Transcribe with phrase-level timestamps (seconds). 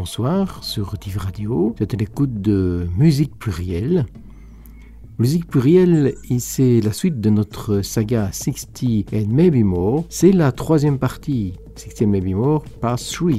[0.00, 1.74] bonsoir sur Div Radio.
[1.78, 4.06] C'est l'écoute de Musique Plurielle.
[5.18, 10.04] Musique Plurielle, c'est la suite de notre saga 60 and Maybe More.
[10.08, 13.32] C'est la troisième partie, 60 and Maybe More, Part 3.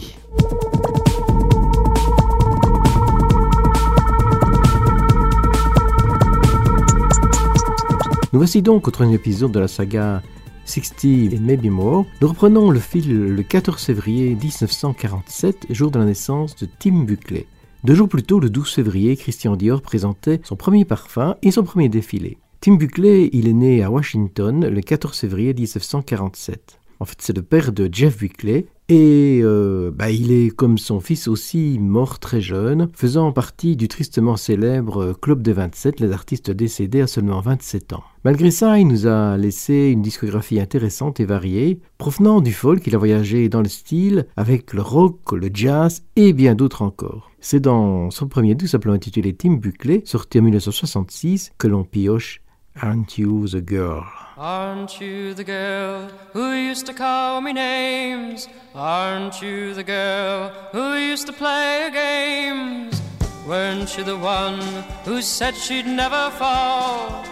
[8.34, 10.22] Nous voici donc au troisième épisode de la saga
[10.71, 12.05] 60 and Maybe More.
[12.21, 17.45] Nous reprenons le fil le 14 février 1947, jour de la naissance de Tim Buckley.
[17.84, 21.63] Deux jours plus tôt, le 12 février, Christian Dior présentait son premier parfum et son
[21.63, 22.38] premier défilé.
[22.61, 26.80] Tim Buckley, il est né à Washington le 14 février 1947.
[27.02, 31.00] En fait, c'est le père de Jeff Buckley et euh, bah, il est, comme son
[31.00, 36.52] fils aussi, mort très jeune, faisant partie du tristement célèbre Club des 27, les artistes
[36.52, 38.04] décédés à seulement 27 ans.
[38.26, 42.94] Malgré ça, il nous a laissé une discographie intéressante et variée, provenant du folk, il
[42.94, 47.31] a voyagé dans le style, avec le rock, le jazz et bien d'autres encore.
[47.39, 52.41] C'est dans son premier tout simplement intitulé Tim Buckley, sorti en 1966, que l'on pioche
[52.80, 54.08] Aren't You the Girl?
[54.38, 58.47] Aren't you the girl who used to call me names?
[58.73, 63.02] Aren't you the girl who used to play games?
[63.45, 64.61] Weren't you the one
[65.03, 67.23] who said she'd never fall?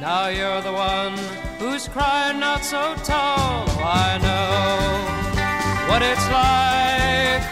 [0.00, 1.18] Now you're the one
[1.58, 3.68] who's crying not so tall.
[3.80, 7.44] I know what it's like.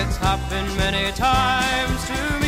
[0.00, 2.47] It's happened many times to me.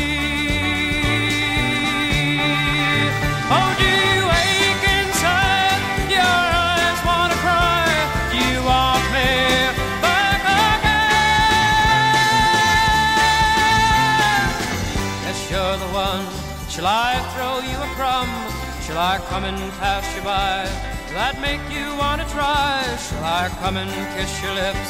[19.01, 20.69] I come and pass you by?
[21.17, 22.85] That make you wanna try?
[23.01, 24.89] Shall I come and kiss your lips?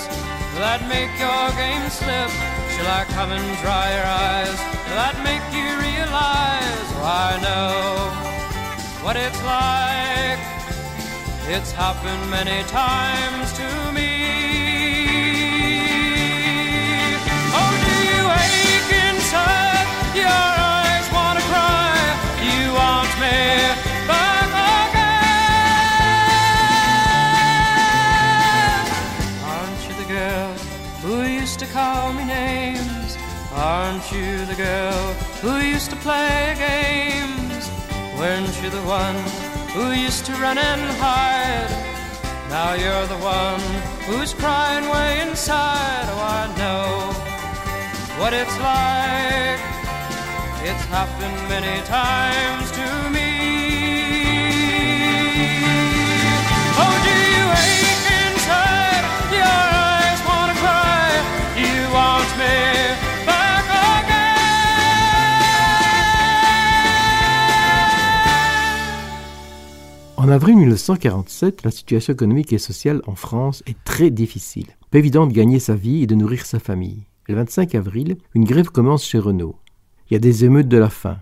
[0.59, 2.31] That make your game slip?
[2.75, 4.59] Shall I come and dry your eyes?
[4.99, 6.87] That make you realize?
[6.99, 7.71] Oh, I know
[8.99, 10.43] what it's like.
[11.47, 14.20] It's happened many times to me.
[33.71, 37.71] Aren't you the girl who used to play games?
[38.19, 39.15] Weren't you the one
[39.71, 41.71] who used to run and hide?
[42.49, 43.63] Now you're the one
[44.07, 46.05] who's crying way inside.
[46.11, 47.13] Oh, I know
[48.19, 49.61] what it's like.
[50.69, 53.30] It's happened many times to me.
[70.21, 74.67] En avril 1947, la situation économique et sociale en France est très difficile.
[74.91, 77.07] Pas évident de gagner sa vie et de nourrir sa famille.
[77.27, 79.55] Le 25 avril, une grève commence chez Renault.
[80.07, 81.17] Il y a des émeutes de la faim.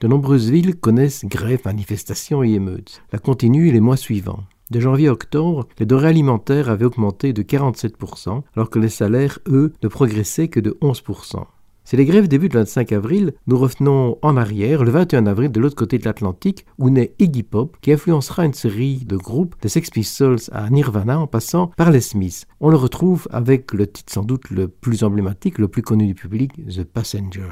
[0.00, 3.02] De nombreuses villes connaissent grèves, manifestations et émeutes.
[3.10, 4.44] La continue les mois suivants.
[4.70, 9.38] De janvier à octobre, les denrées alimentaires avaient augmenté de 47%, alors que les salaires,
[9.48, 11.46] eux, ne progressaient que de 11%.
[11.84, 15.60] Si les grèves débutent le 25 avril, nous revenons en arrière le 21 avril de
[15.60, 19.68] l'autre côté de l'Atlantique où naît Iggy Pop qui influencera une série de groupes des
[19.68, 22.46] Sex Pistols à Nirvana en passant par les Smiths.
[22.60, 26.14] On le retrouve avec le titre sans doute le plus emblématique, le plus connu du
[26.14, 27.48] public, The Passenger.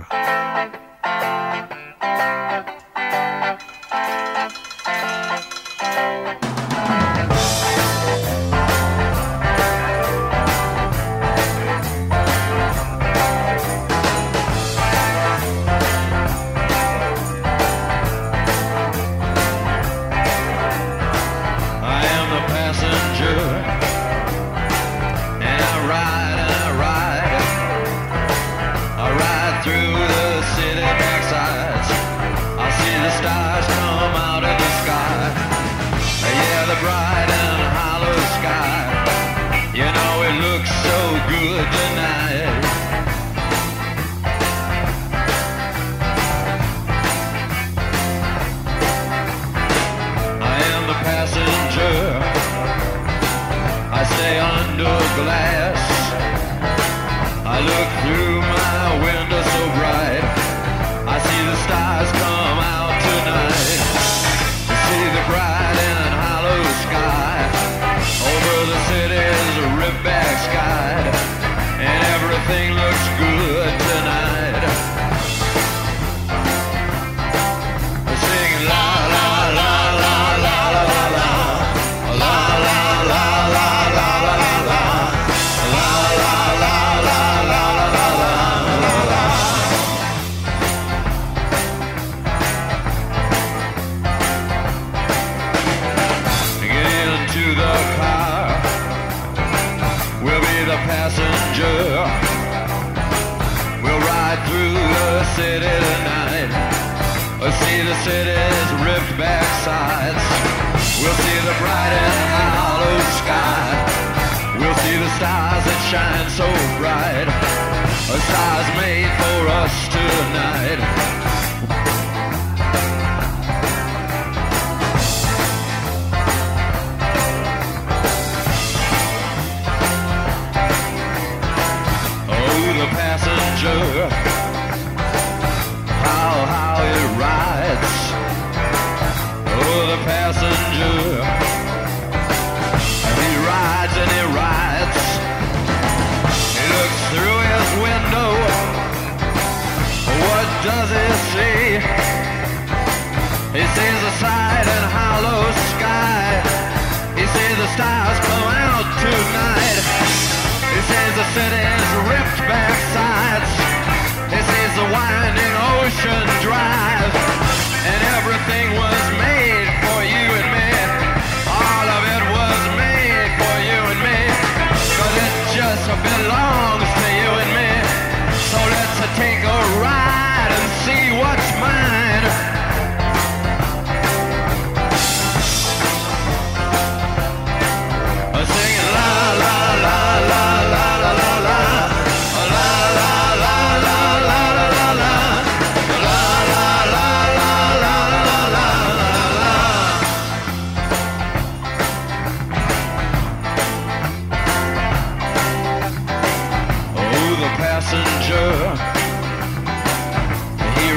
[208.50, 208.56] He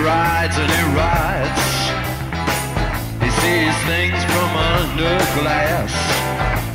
[0.01, 1.65] rides and he rides.
[3.21, 5.94] He sees things from under glass.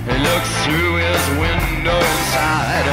[0.07, 2.87] He looks through his window inside.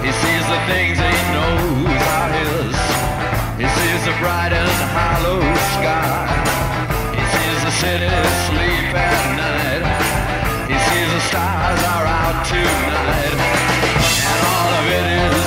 [0.00, 2.72] He sees the things he knows are his.
[3.60, 5.44] He sees the bright and hollow
[5.76, 6.24] sky.
[7.12, 8.08] He sees the city
[8.48, 9.84] sleep at night.
[10.72, 13.36] He sees the stars are out tonight.
[14.24, 15.39] And all of it is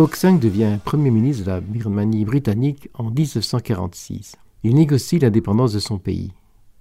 [0.00, 0.04] la.
[0.04, 4.36] Oksang devient Premier ministre de la Birmanie britannique en 1946.
[4.64, 6.32] Il négocie l'indépendance de son pays.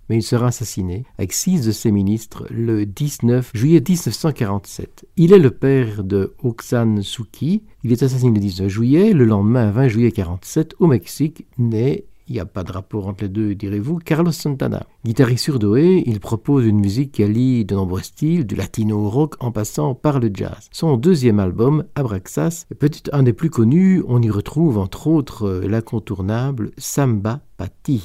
[0.10, 5.06] Mais il sera assassiné avec six de ses ministres le 19 juillet 1947.
[5.18, 7.64] Il est le père de Oksan Suki.
[7.84, 9.14] Il est assassiné le 19 juillet.
[9.14, 13.24] Le lendemain, 20 juillet 1947, au Mexique, naît il n'y a pas de rapport entre
[13.24, 14.86] les deux, direz-vous, Carlos Santana.
[15.04, 19.36] Guitariste surdoué, il propose une musique qui allie de nombreux styles, du latino au rock
[19.40, 20.70] en passant par le jazz.
[20.72, 25.48] Son deuxième album, Abraxas, est peut-être un des plus connus, on y retrouve entre autres
[25.48, 28.04] euh, l'incontournable Samba Pati.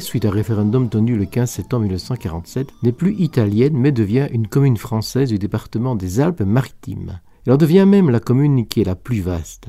[0.00, 4.46] Suite à un référendum tenu le 15 septembre 1947, n'est plus italienne mais devient une
[4.46, 7.20] commune française du département des Alpes-Maritimes.
[7.46, 9.68] Elle en devient même la commune qui est la plus vaste.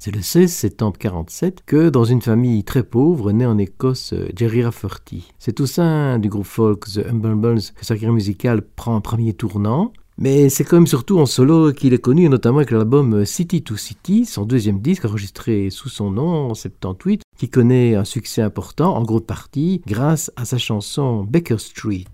[0.00, 4.64] C'est le 16 septembre 1947 que, dans une famille très pauvre, naît en Écosse Jerry
[4.64, 5.32] Rafferty.
[5.38, 9.34] C'est au sein du groupe folk The Humble que sa carrière musicale prend un premier
[9.34, 9.92] tournant.
[10.18, 13.76] Mais c'est quand même surtout en solo qu'il est connu, notamment avec l'album City to
[13.76, 18.96] City, son deuxième disque enregistré sous son nom en 78, qui connaît un succès important,
[18.96, 22.04] en grande partie grâce à sa chanson Baker Street.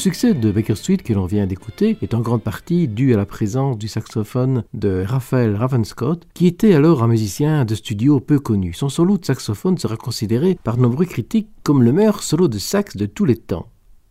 [0.00, 3.26] Succès de Baker Street que l'on vient d'écouter est en grande partie dû à la
[3.26, 8.72] présence du saxophone de Raphael Ravenscott, qui était alors un musicien de studio peu connu.
[8.72, 12.56] Son solo de saxophone sera considéré par de nombreux critiques comme le meilleur solo de
[12.56, 13.66] sax de tous les temps.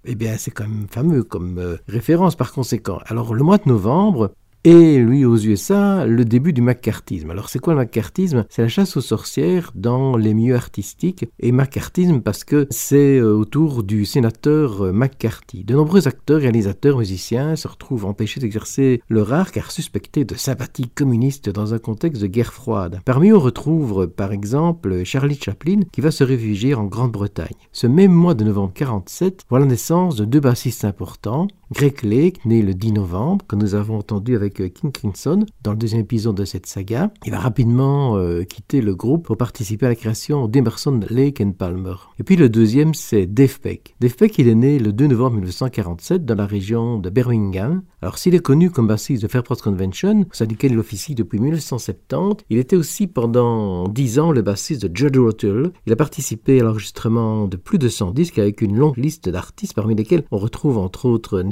[0.06, 3.00] Eh bien, c'est quand même fameux comme euh, référence par conséquent.
[3.08, 4.32] Alors, le mois de novembre,
[4.64, 7.32] et lui, aux USA, le début du McCarthyisme.
[7.32, 11.26] Alors, c'est quoi le McCarthyisme C'est la chasse aux sorcières dans les milieux artistiques.
[11.40, 15.64] Et McCarthyisme parce que c'est euh, autour du sénateur euh, McCarthy.
[15.64, 20.90] De nombreux acteurs, réalisateurs, musiciens se retrouvent empêchés d'exercer leur art car suspectés de sympathie
[20.90, 23.02] communiste dans un contexte de guerre froide.
[23.06, 27.48] Parmi eux, on retrouve par exemple Charlie Chaplin qui va se réfugier en Grande-Bretagne.
[27.72, 32.44] Ce même mois de novembre 47 voit la naissance de deux bassistes importants, Greg Lake,
[32.46, 36.02] né le 10 novembre, que nous avons entendu avec euh, King Crimson dans le deuxième
[36.02, 37.12] épisode de cette saga.
[37.26, 41.52] Il va rapidement euh, quitter le groupe pour participer à la création d'Emerson, Lake and
[41.52, 41.94] Palmer.
[42.18, 43.96] Et puis le deuxième, c'est Dave Peck.
[44.00, 47.84] Dave Peck, il est né le 2 novembre 1947 dans la région de Birmingham.
[48.02, 51.40] Alors s'il est connu comme bassiste de Fairport Convention, au sein duquel il officie depuis
[51.40, 55.72] 1970, il était aussi pendant 10 ans le bassiste de Judd Rotel.
[55.86, 59.76] Il a participé à l'enregistrement de plus de 100 disques avec une longue liste d'artistes
[59.76, 61.44] parmi lesquels on retrouve entre autres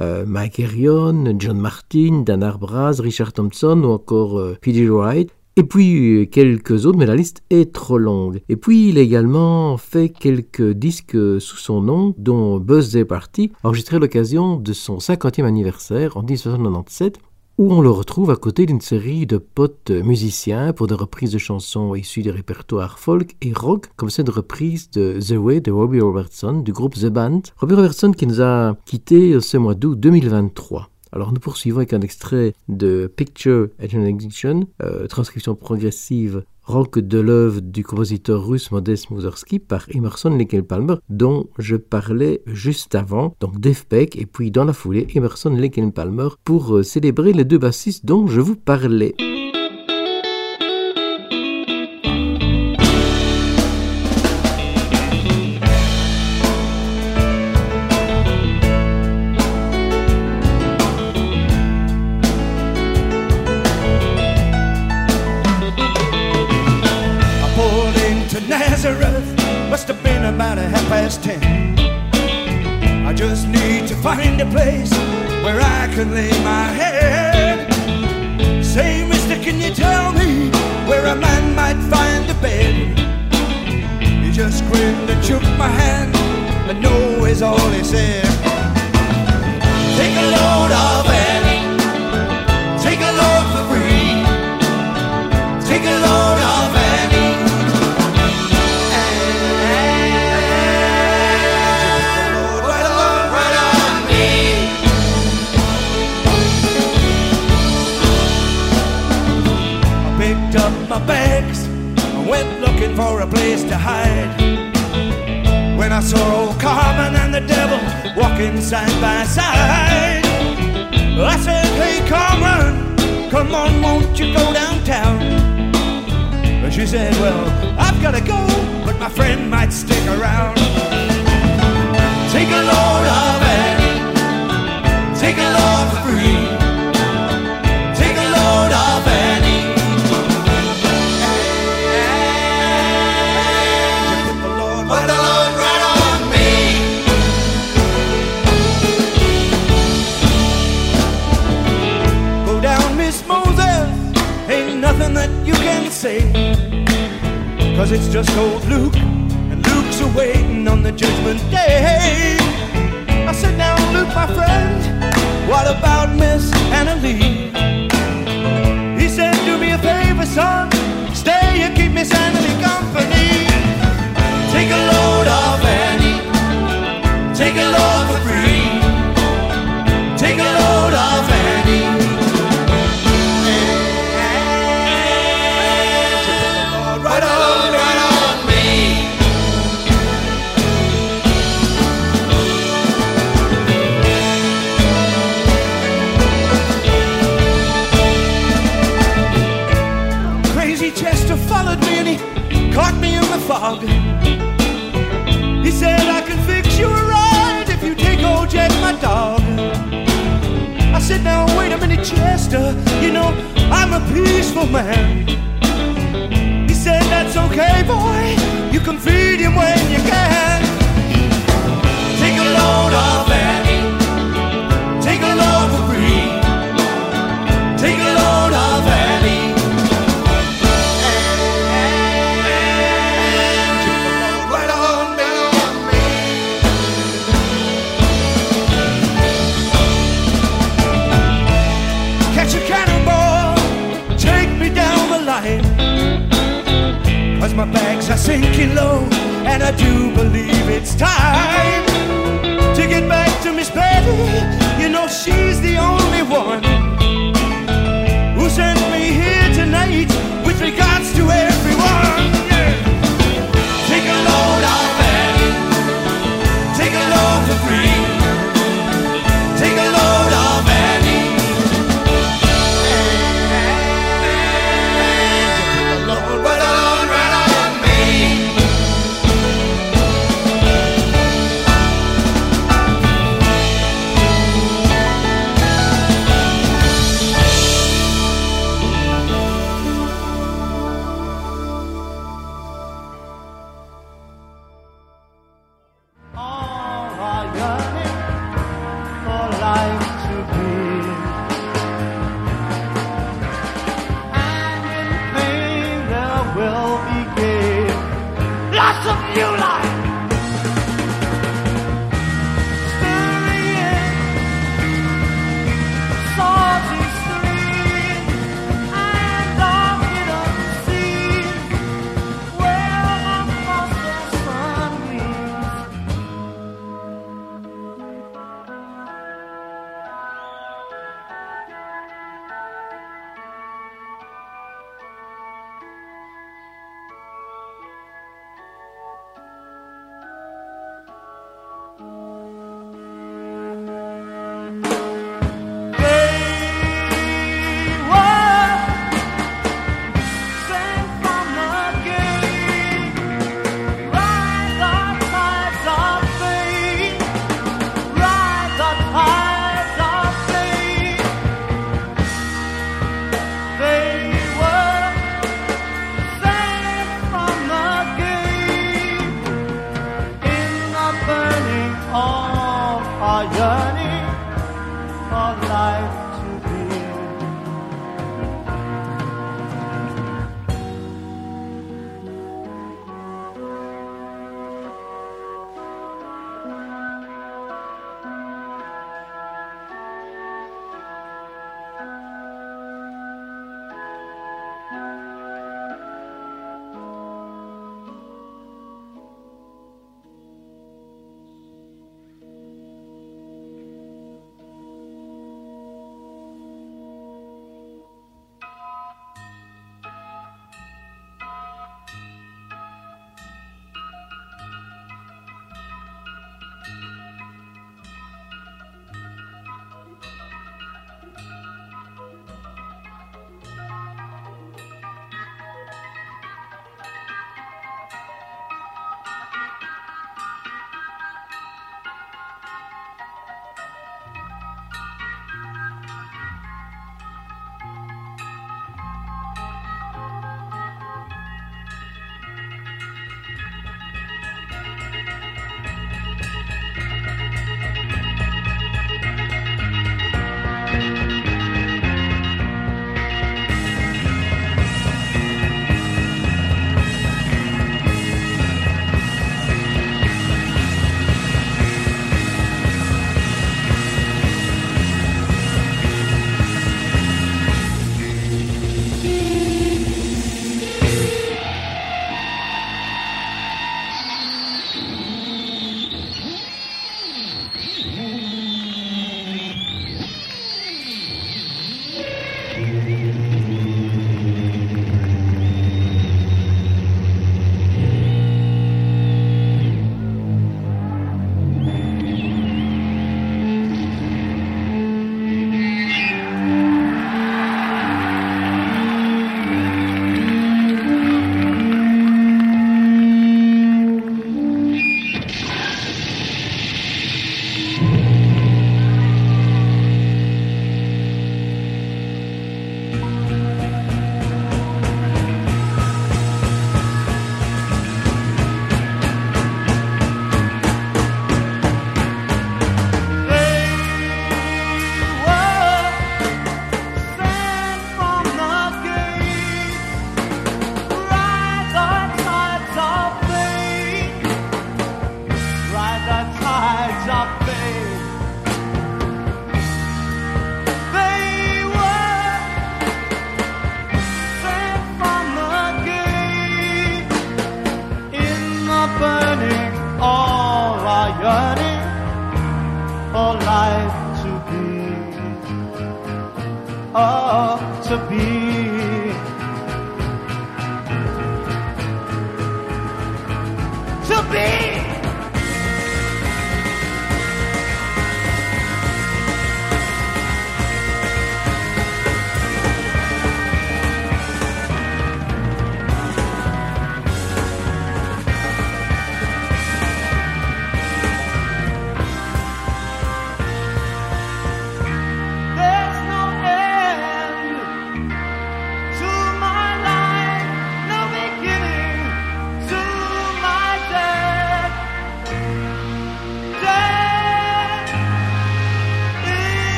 [0.00, 4.88] euh, Mike Herion, John Martin, Dan Arbraz, Richard Thompson ou encore euh, P.J.
[4.88, 5.30] Wright.
[5.56, 8.40] Et puis euh, quelques autres, mais la liste est trop longue.
[8.48, 13.52] Et puis il a également fait quelques disques sous son nom, dont Buzz Day Party,
[13.62, 17.18] enregistré à l'occasion de son 50e anniversaire en 1997,
[17.60, 21.36] où on le retrouve à côté d'une série de potes musiciens pour des reprises de
[21.36, 26.00] chansons issues des répertoires folk et rock, comme cette reprise de The Way de Robbie
[26.00, 27.42] Robertson du groupe The Band.
[27.58, 30.88] Robbie Robertson qui nous a quittés ce mois d'août 2023.
[31.12, 37.60] Alors nous poursuivons avec un extrait de Picture and euh, transcription progressive rock de l'œuvre
[37.60, 43.58] du compositeur russe Modest Mussorgsky par Emerson Lake Palmer, dont je parlais juste avant, donc
[43.60, 47.58] Dave Peck, et puis dans la foulée Emerson Lake Palmer pour euh, célébrer les deux
[47.58, 49.14] bassistes dont je vous parlais.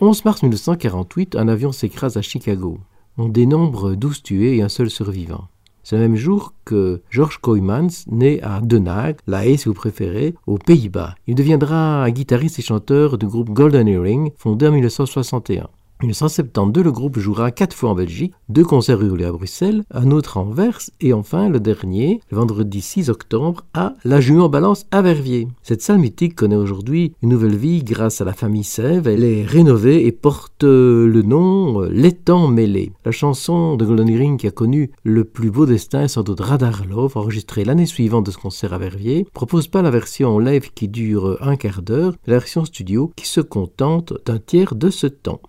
[0.00, 2.80] Le 11 mars 1948, un avion s'écrase à Chicago.
[3.16, 5.44] On dénombre 12 tués et un seul survivant.
[5.84, 9.74] C'est le même jour que George Kooijmans naît à Den Haag, La Haye si vous
[9.74, 11.14] préférez, aux Pays-Bas.
[11.28, 15.68] Il deviendra un guitariste et chanteur du groupe Golden Earring, fondé en 1961.
[16.00, 20.10] En 1972, le groupe jouera quatre fois en Belgique, deux concerts réguliers à Bruxelles, un
[20.10, 24.86] autre à Anvers et enfin le dernier, le vendredi 6 octobre, à La Jument Balance
[24.90, 25.48] à Verviers.
[25.62, 29.08] Cette salle mythique connaît aujourd'hui une nouvelle vie grâce à la famille Sèvres.
[29.08, 32.92] Elle est rénovée et porte euh, le nom euh, L'étang mêlé.
[33.04, 36.40] La chanson de Golden Earring qui a connu le plus beau destin est sans doute
[36.40, 40.72] Radar Love, enregistrée l'année suivante de ce concert à Verviers, propose pas la version live
[40.74, 44.90] qui dure un quart d'heure, mais la version studio qui se contente d'un tiers de
[44.90, 45.40] ce temps.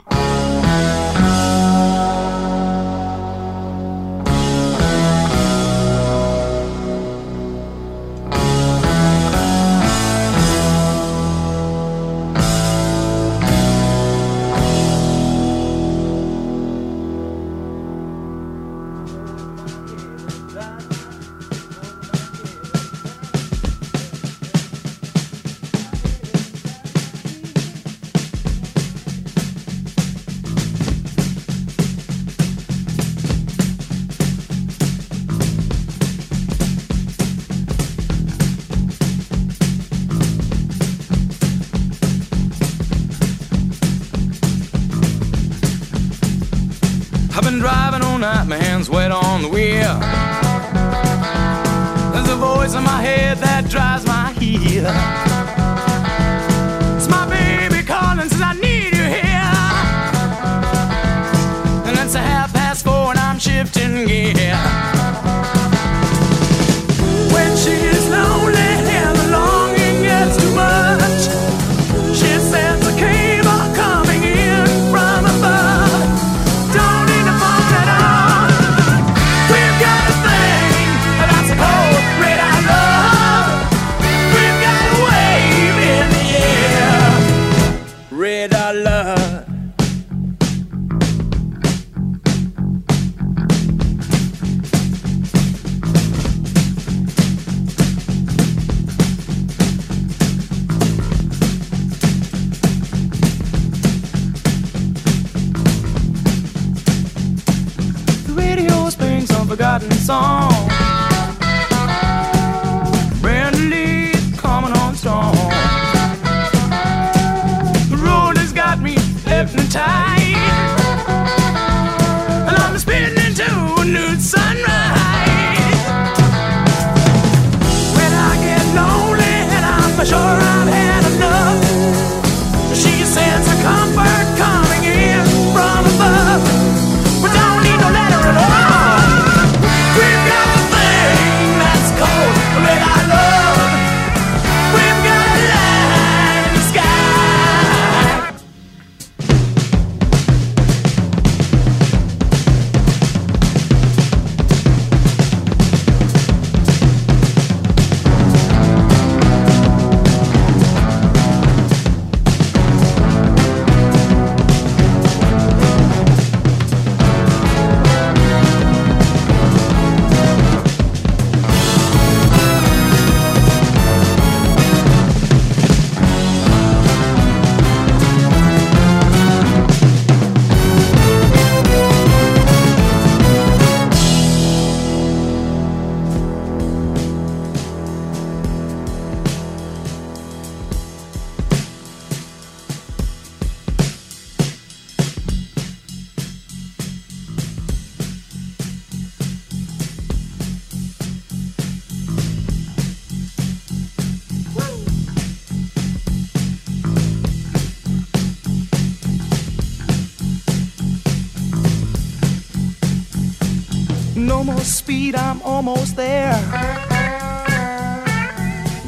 [215.45, 216.33] Almost there.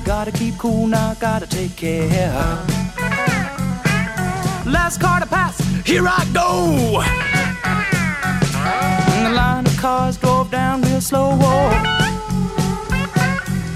[0.04, 2.34] Gotta keep cool now, gotta take care.
[4.66, 7.02] Last car to pass, here I go.
[9.14, 11.32] And the line of cars drove down real slow.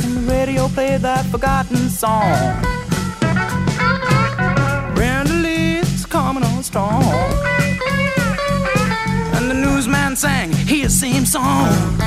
[0.03, 2.61] And the radio played that forgotten song.
[4.95, 5.41] Brenda
[6.11, 7.03] coming on strong.
[9.35, 12.01] And the newsman sang his same song.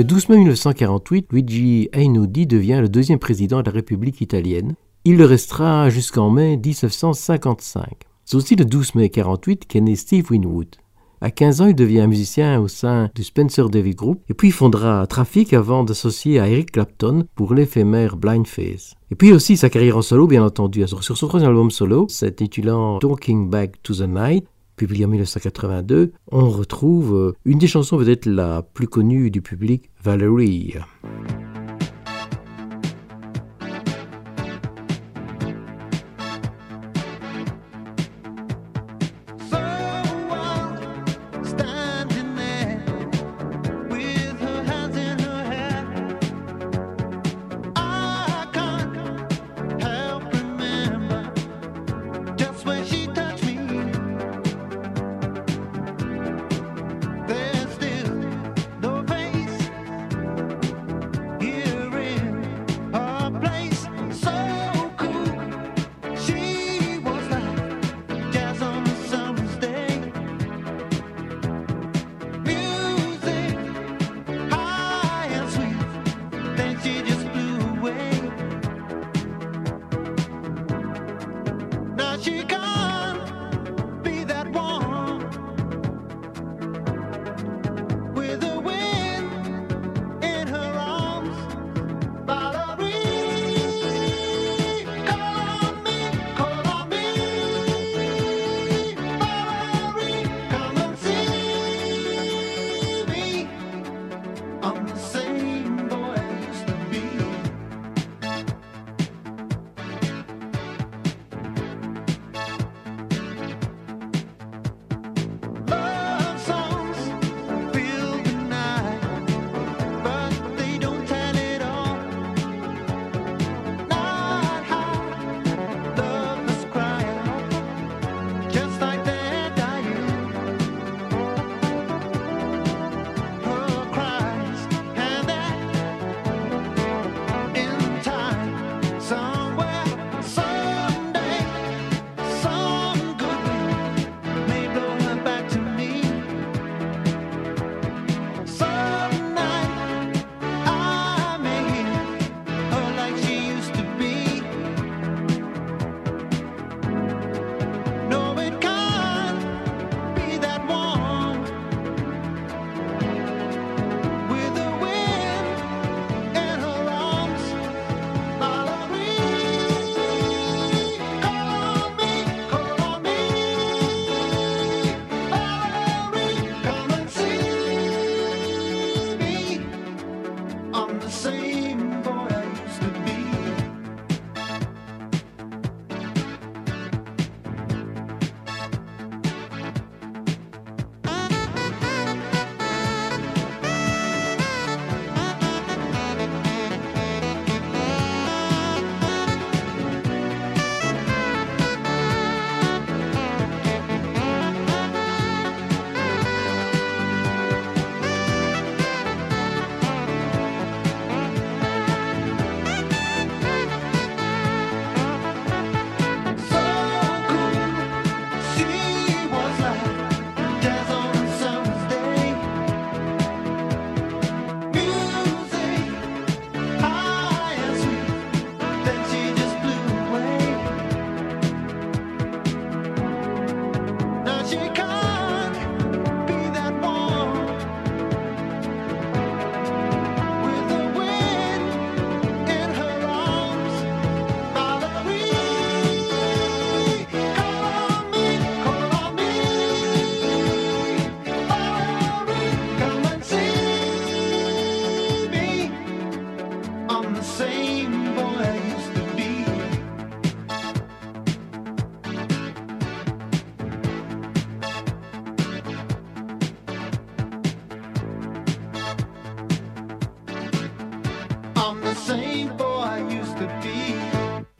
[0.00, 4.74] Le 12 mai 1948, Luigi Einaudi devient le deuxième président de la République italienne.
[5.04, 7.84] Il le restera jusqu'en mai 1955.
[8.24, 10.68] C'est aussi le 12 mai 1948 qu'est né Steve Winwood.
[11.20, 15.06] À 15 ans, il devient musicien au sein du Spencer David Group et puis fondera
[15.06, 18.94] Traffic avant d'associer à Eric Clapton pour l'éphémère Blind Faith.
[19.10, 20.82] Et puis aussi sa carrière en solo, bien entendu.
[20.86, 24.46] Sur son troisième album solo, s'intitulant Talking Back to the Night,
[24.80, 29.89] publié en 1982, on retrouve euh, une des chansons peut-être la plus connue du public,
[30.02, 30.82] Valerie.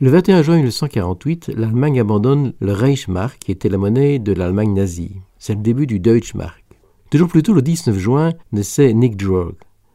[0.03, 5.21] Le 21 juin 1948, l'Allemagne abandonne le Reichsmark, qui était la monnaie de l'Allemagne nazie.
[5.37, 6.63] C'est le début du Deutschmark.
[7.11, 9.53] Deux jours plus tôt, le 19 juin, naissait Nick Drog.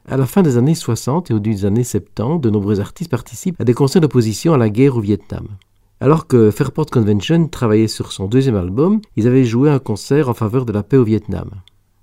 [0.09, 3.11] À la fin des années 60 et au début des années 70, de nombreux artistes
[3.11, 5.49] participent à des concerts d'opposition à la guerre au Vietnam.
[5.99, 10.35] Alors que Fairport Convention travaillait sur son deuxième album, ils avaient joué un concert en
[10.35, 11.51] faveur de la paix au Vietnam.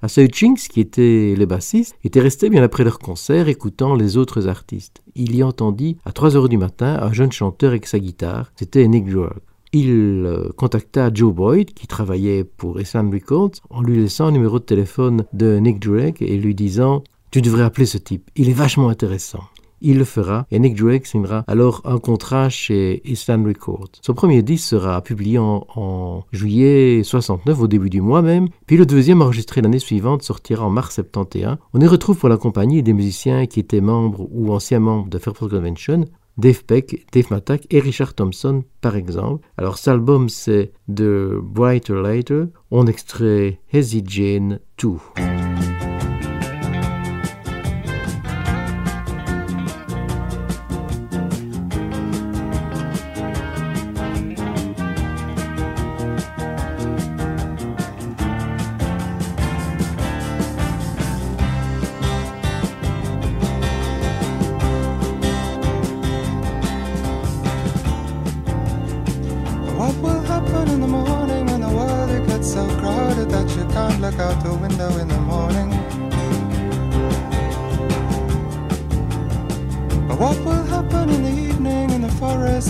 [0.04, 4.50] Asai Chinks, qui était le bassiste, était resté bien après leur concert écoutant les autres
[4.50, 5.02] artistes.
[5.16, 8.86] Il y entendit à 3 heures du matin un jeune chanteur avec sa guitare, c'était
[8.86, 9.38] Nick Drog.
[9.72, 14.60] Il euh, contacta Joe Boyd, qui travaillait pour Island Records, en lui laissant un numéro
[14.60, 18.54] de téléphone de Nick Drake et lui disant Tu devrais appeler ce type, il est
[18.54, 19.44] vachement intéressant.
[19.86, 23.90] Il le fera et Nick Drake signera alors un contrat chez Island Records.
[24.02, 28.86] Son premier disque sera publié en, juillet 69, au début du mois même, puis le
[28.86, 31.58] deuxième enregistré l'année suivante sortira en mars 71.
[31.74, 35.18] On y retrouve pour la compagnie des musiciens qui étaient membres ou anciens membres de
[35.18, 36.06] Fairport Convention,
[36.38, 39.46] Dave Peck, Dave Matak et Richard Thompson, par exemple.
[39.58, 42.46] Alors, cet album, c'est The Brighter Later.
[42.72, 45.93] On extrait Hezzy Jane 2.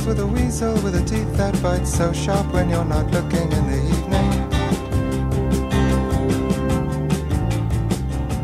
[0.02, 3.64] With a weasel with a teeth that bite so sharp when you're not looking in
[3.72, 4.32] the evening?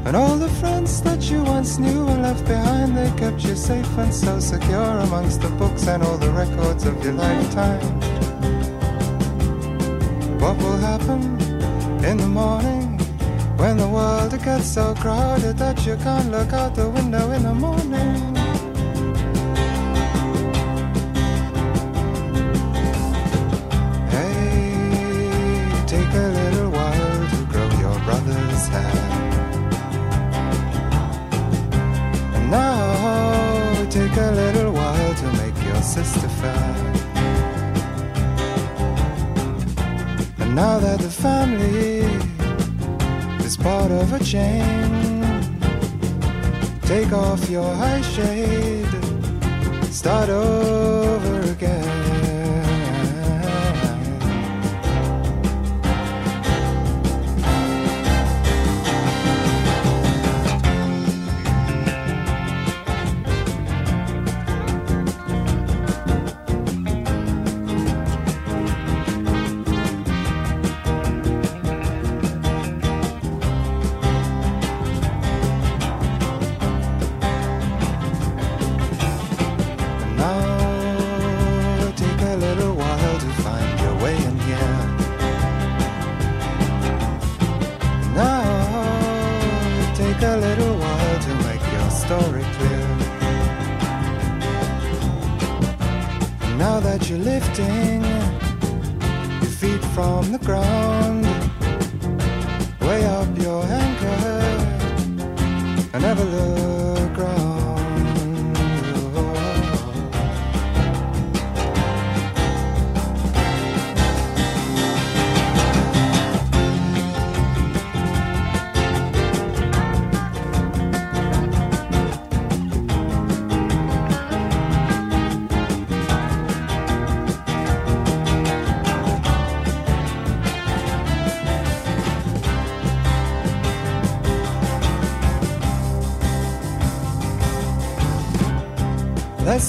[0.06, 3.97] And all the friends that you once knew and left behind, they kept you safe
[3.97, 8.00] and so secure amongst the books and all the records of your lifetime.
[10.39, 11.22] What will happen
[12.04, 13.00] in the morning
[13.58, 17.54] when the world gets so crowded that you can't look out the window in the
[17.54, 18.39] morning?
[44.30, 45.32] Chain,
[46.84, 48.86] take off your high shade,
[49.91, 51.18] start over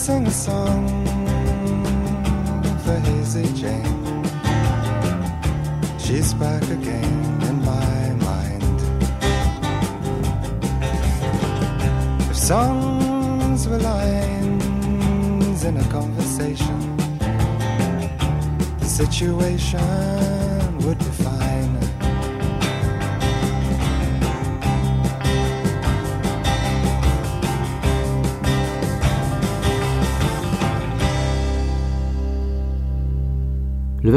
[0.07, 0.89] sing a song
[2.85, 4.25] for Hazy Jane.
[5.99, 8.81] She's back again in my mind.
[12.31, 16.97] If songs were lines in a conversation,
[18.79, 20.30] the situation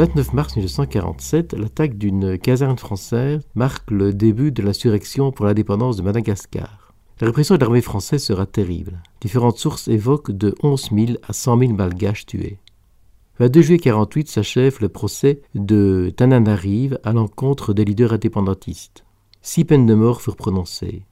[0.04, 6.02] 29 mars 1947, l'attaque d'une caserne française marque le début de l'insurrection pour l'indépendance de
[6.02, 6.92] Madagascar.
[7.22, 9.00] La répression de l'armée française sera terrible.
[9.22, 12.58] Différentes sources évoquent de 11 000 à 100 000 malgaches tués.
[13.38, 19.06] Le 22 juillet 48 s'achève le procès de Tananarive à l'encontre des leaders indépendantistes.
[19.40, 21.06] Six peines de mort furent prononcées.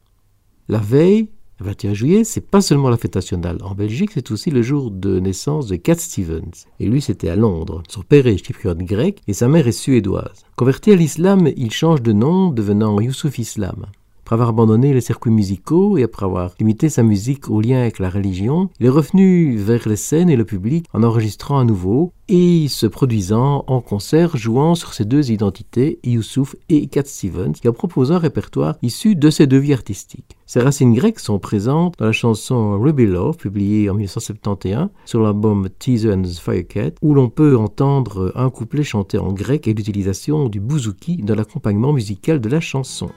[0.69, 1.29] La veille, le
[1.63, 3.59] 21 juillet, c'est pas seulement la fête nationale.
[3.63, 6.67] En Belgique, c'est aussi le jour de naissance de Cat Stevens.
[6.81, 7.83] Et lui, c'était à Londres.
[7.89, 10.45] Son père est chypriote grec et sa mère est suédoise.
[10.57, 13.87] Converti à l'islam, il change de nom, devenant Youssouf Islam.
[14.25, 17.99] Après avoir abandonné les circuits musicaux et après avoir limité sa musique au lien avec
[17.99, 22.13] la religion, il est revenu vers les scènes et le public en enregistrant à nouveau
[22.29, 27.69] et se produisant en concert jouant sur ses deux identités, Youssouf et Cat Stevens, et
[27.69, 30.37] en proposant un répertoire issu de ces deux vies artistiques.
[30.47, 35.69] Ses racines grecques sont présentes dans la chanson Ruby Love, publiée en 1971 sur l'album
[35.79, 40.49] Teaser and the Firecat, où l'on peut entendre un couplet chanté en grec et l'utilisation
[40.49, 43.11] du bouzouki dans l'accompagnement musical de la chanson.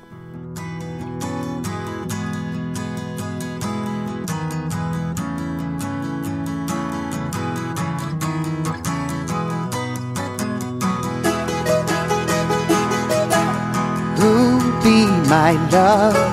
[15.86, 16.25] My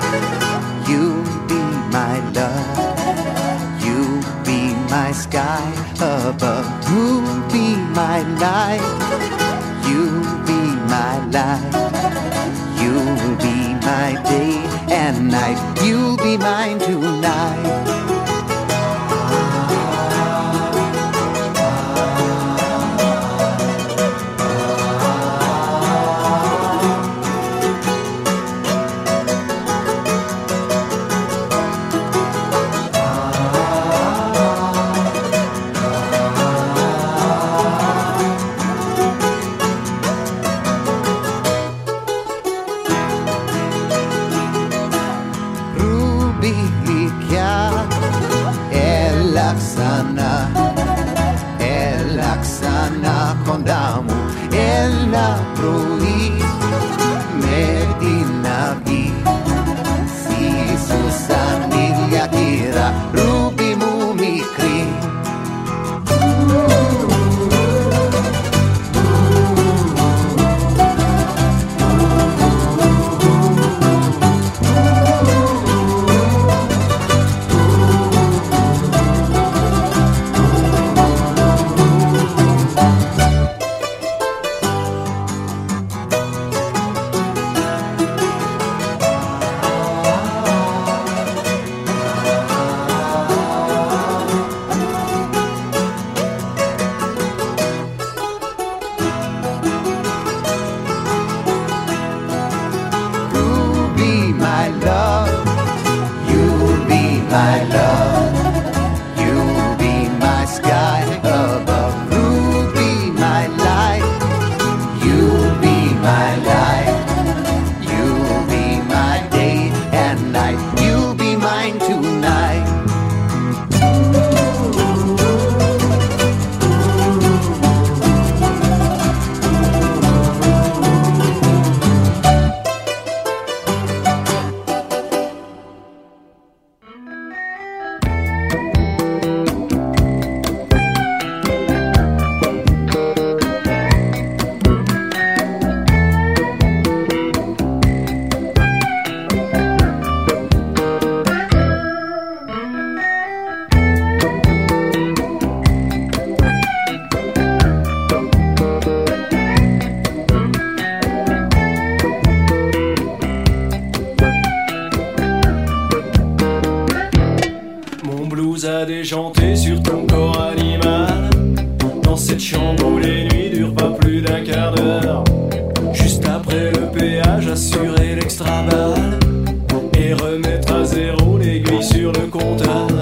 [182.33, 182.92] compte.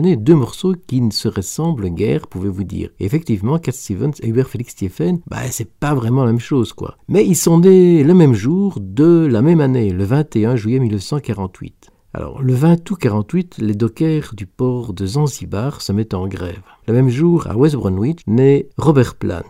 [0.00, 2.90] deux morceaux qui ne se ressemblent guère, pouvez-vous dire.
[3.00, 6.96] Effectivement, Cat Stevens et Hubert Félix Stephen, bah, c'est pas vraiment la même chose, quoi.
[7.08, 11.90] Mais ils sont nés le même jour de la même année, le 21 juillet 1948.
[12.12, 16.62] Alors, le 20 août 48, les dockers du port de Zanzibar se mettent en grève.
[16.86, 19.42] Le même jour, à West Bromwich, naît Robert Plant.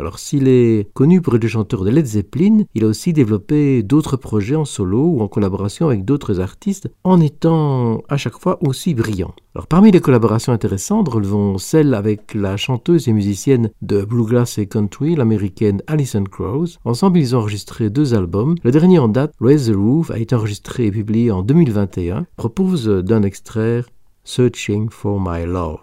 [0.00, 3.82] Alors s'il est connu pour être le chanteur de Led Zeppelin, il a aussi développé
[3.82, 8.58] d'autres projets en solo ou en collaboration avec d'autres artistes en étant à chaque fois
[8.62, 9.34] aussi brillant.
[9.54, 14.66] Alors parmi les collaborations intéressantes, relevons celle avec la chanteuse et musicienne de Bluegrass et
[14.66, 16.78] Country, l'américaine Alison Krause.
[16.86, 18.54] Ensemble, ils ont enregistré deux albums.
[18.64, 22.86] Le dernier en date, Raise the Roof, a été enregistré et publié en 2021, propose
[22.86, 23.84] d'un extrait
[24.24, 25.80] Searching for My Love.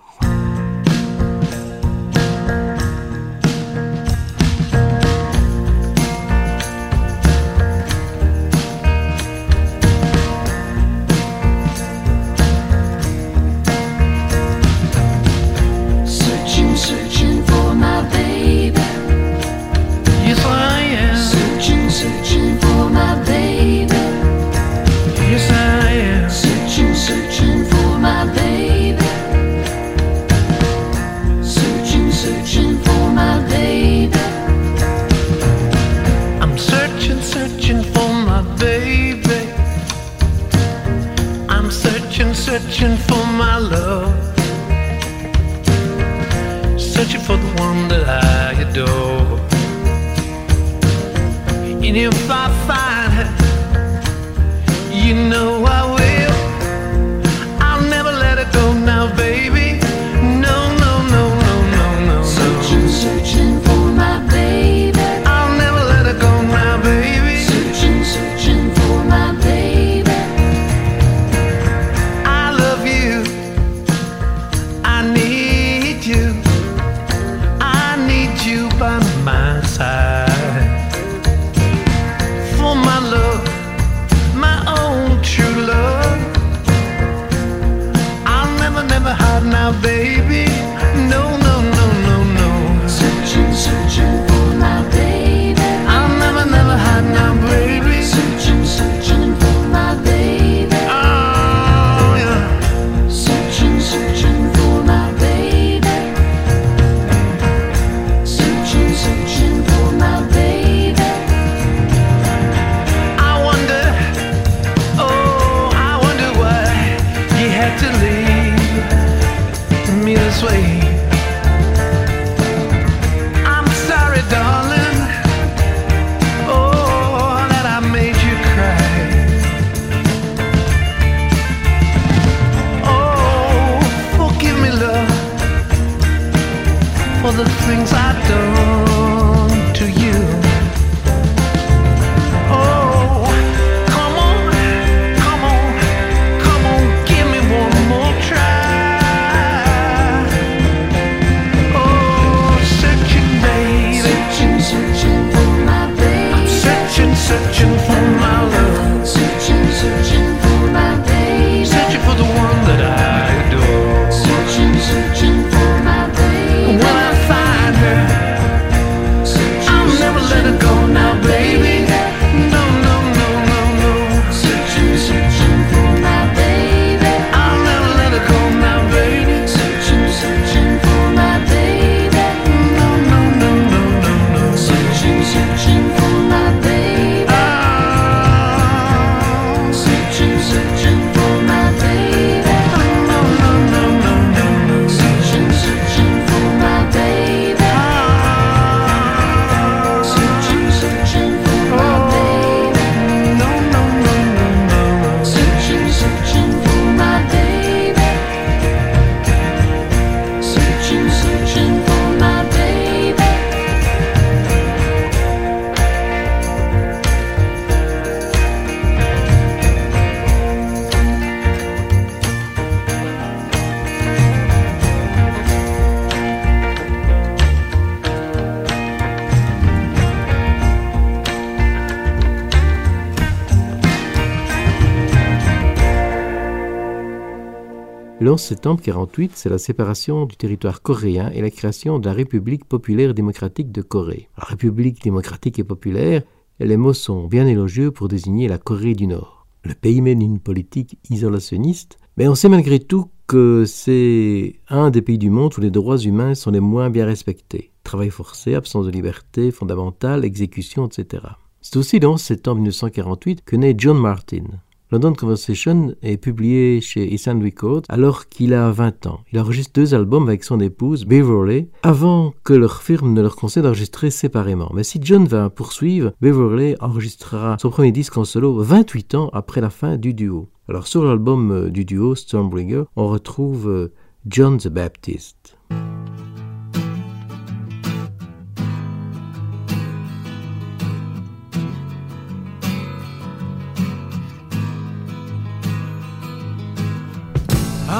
[238.37, 242.65] 11 septembre 1948, c'est la séparation du territoire coréen et la création de la République
[242.65, 244.29] populaire démocratique de Corée.
[244.37, 246.21] La République démocratique et populaire,
[246.59, 249.47] les mots sont bien élogieux pour désigner la Corée du Nord.
[249.63, 255.01] Le pays mène une politique isolationniste, mais on sait malgré tout que c'est un des
[255.01, 257.71] pays du monde où les droits humains sont les moins bien respectés.
[257.83, 261.23] Travail forcé, absence de liberté fondamentale, exécution, etc.
[261.61, 264.43] C'est aussi 11 septembre 1948 que naît John Martin.
[264.89, 269.19] London Conversation est publié chez Eastern Records alors qu'il a 20 ans.
[269.33, 273.63] Il enregistre deux albums avec son épouse Beverly avant que leur firme ne leur conseille
[273.63, 274.71] d'enregistrer séparément.
[274.73, 279.59] Mais si John va poursuivre, Beverly enregistrera son premier disque en solo 28 ans après
[279.59, 280.47] la fin du duo.
[280.69, 283.93] Alors sur l'album euh, du duo Stormbringer, on retrouve euh,
[284.25, 285.56] John the Baptist.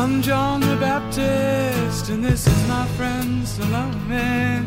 [0.10, 4.64] I'm John the Baptist, and this is my friend Salome.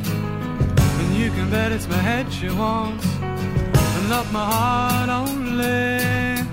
[1.01, 6.45] And you can bet it's my head she wants, and not my heart only.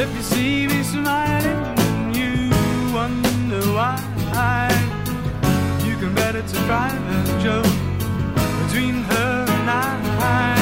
[0.00, 2.48] If you see me smiling, you
[2.94, 4.68] wonder why.
[5.84, 7.74] You can bet it's a private joke
[8.62, 10.61] between her and I.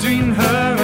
[0.00, 0.77] between her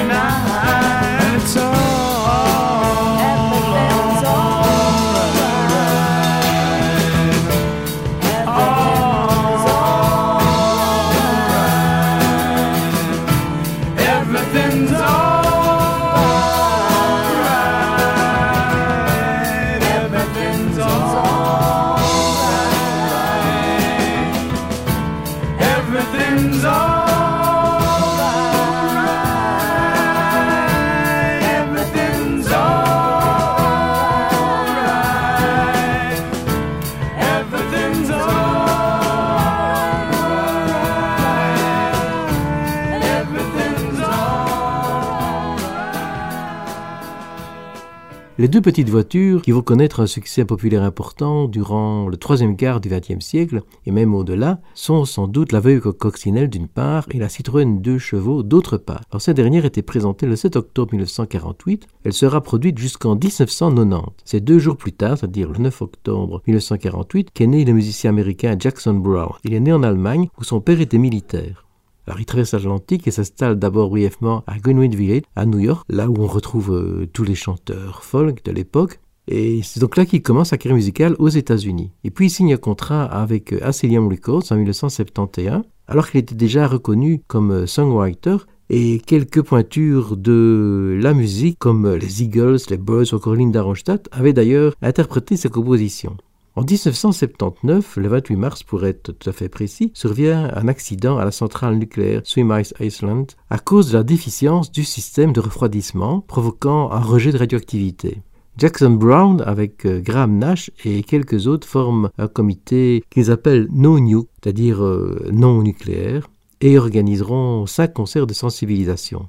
[48.45, 52.79] Les deux petites voitures qui vont connaître un succès populaire important durant le troisième quart
[52.79, 57.19] du XXe siècle et même au-delà sont sans doute la Veuve Coccinelle d'une part et
[57.19, 59.01] la Citroën 2 chevaux d'autre part.
[59.11, 64.13] Alors cette dernière était présentée le 7 octobre 1948, elle sera produite jusqu'en 1990.
[64.27, 68.57] C'est deux jours plus tard, c'est-à-dire le 9 octobre 1948, qu'est né le musicien américain
[68.59, 69.33] Jackson Brown.
[69.45, 71.64] Il est né en Allemagne où son père était militaire.
[72.07, 76.11] Alors il traverse l'Atlantique et s'installe d'abord brièvement à Greenwich Village, à New York, là
[76.11, 79.01] où on retrouve euh, tous les chanteurs folk de l'époque.
[79.27, 81.93] Et c'est donc là qu'il commence sa carrière musicale aux États-Unis.
[82.05, 86.35] Et puis il signe un contrat avec euh, Asylum Records en 1971, alors qu'il était
[86.35, 88.37] déjà reconnu comme euh, songwriter.
[88.71, 93.63] Et quelques pointures de la musique, comme les Eagles, les Birds ou encore Linda
[94.11, 96.17] avaient d'ailleurs interprété ses compositions.
[96.57, 101.25] En 1979, le 28 mars pour être tout à fait précis, survient un accident à
[101.25, 106.93] la centrale nucléaire Swimice Iceland à cause de la déficience du système de refroidissement provoquant
[106.93, 108.23] un rejet de radioactivité.
[108.57, 113.99] Jackson Brown, avec euh, Graham Nash et quelques autres, forment un comité qu'ils appellent No
[113.99, 116.29] Nuke, c'est-à-dire euh, non nucléaire,
[116.61, 119.29] et organiseront cinq concerts de sensibilisation.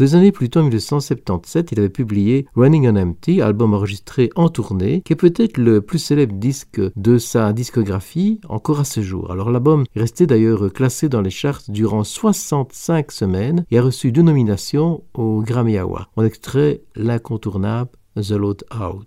[0.00, 4.48] Deux années plus tôt, en 1977, il avait publié Running on Empty, album enregistré en
[4.48, 9.30] tournée, qui est peut-être le plus célèbre disque de sa discographie encore à ce jour.
[9.30, 14.10] Alors l'album est resté d'ailleurs classé dans les charts durant 65 semaines et a reçu
[14.10, 16.06] deux nominations au Grammy Award.
[16.16, 19.06] On extrait l'incontournable The Load Out.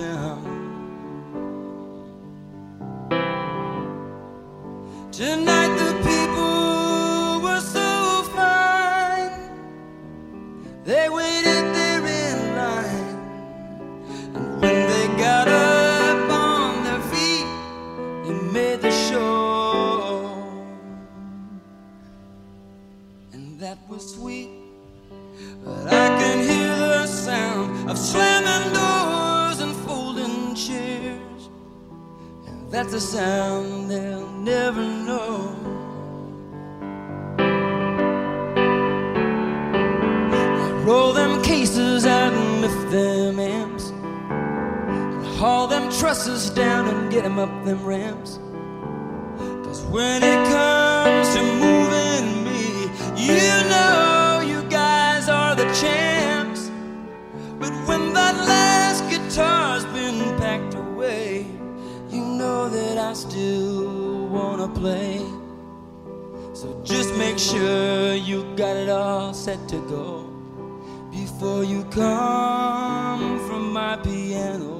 [0.00, 0.42] Town.
[5.12, 7.88] Tonight the people were so
[8.36, 9.32] fine.
[10.84, 13.18] They waited there in line.
[14.36, 17.48] And when they got up on their feet,
[18.24, 20.24] they made the show.
[23.34, 24.50] And that was sweet.
[25.64, 28.89] But I can hear the sound of slamming doors
[32.70, 35.56] that's a sound they'll never know.
[40.84, 43.90] Roll them cases out and lift them amps.
[43.90, 48.38] And haul them trusses down and get them up them ramps.
[49.64, 52.82] Cause when it comes to moving me,
[53.16, 53.99] you know
[63.10, 65.18] I still wanna play.
[66.52, 70.30] So just make sure you got it all set to go
[71.10, 74.79] before you come from my piano.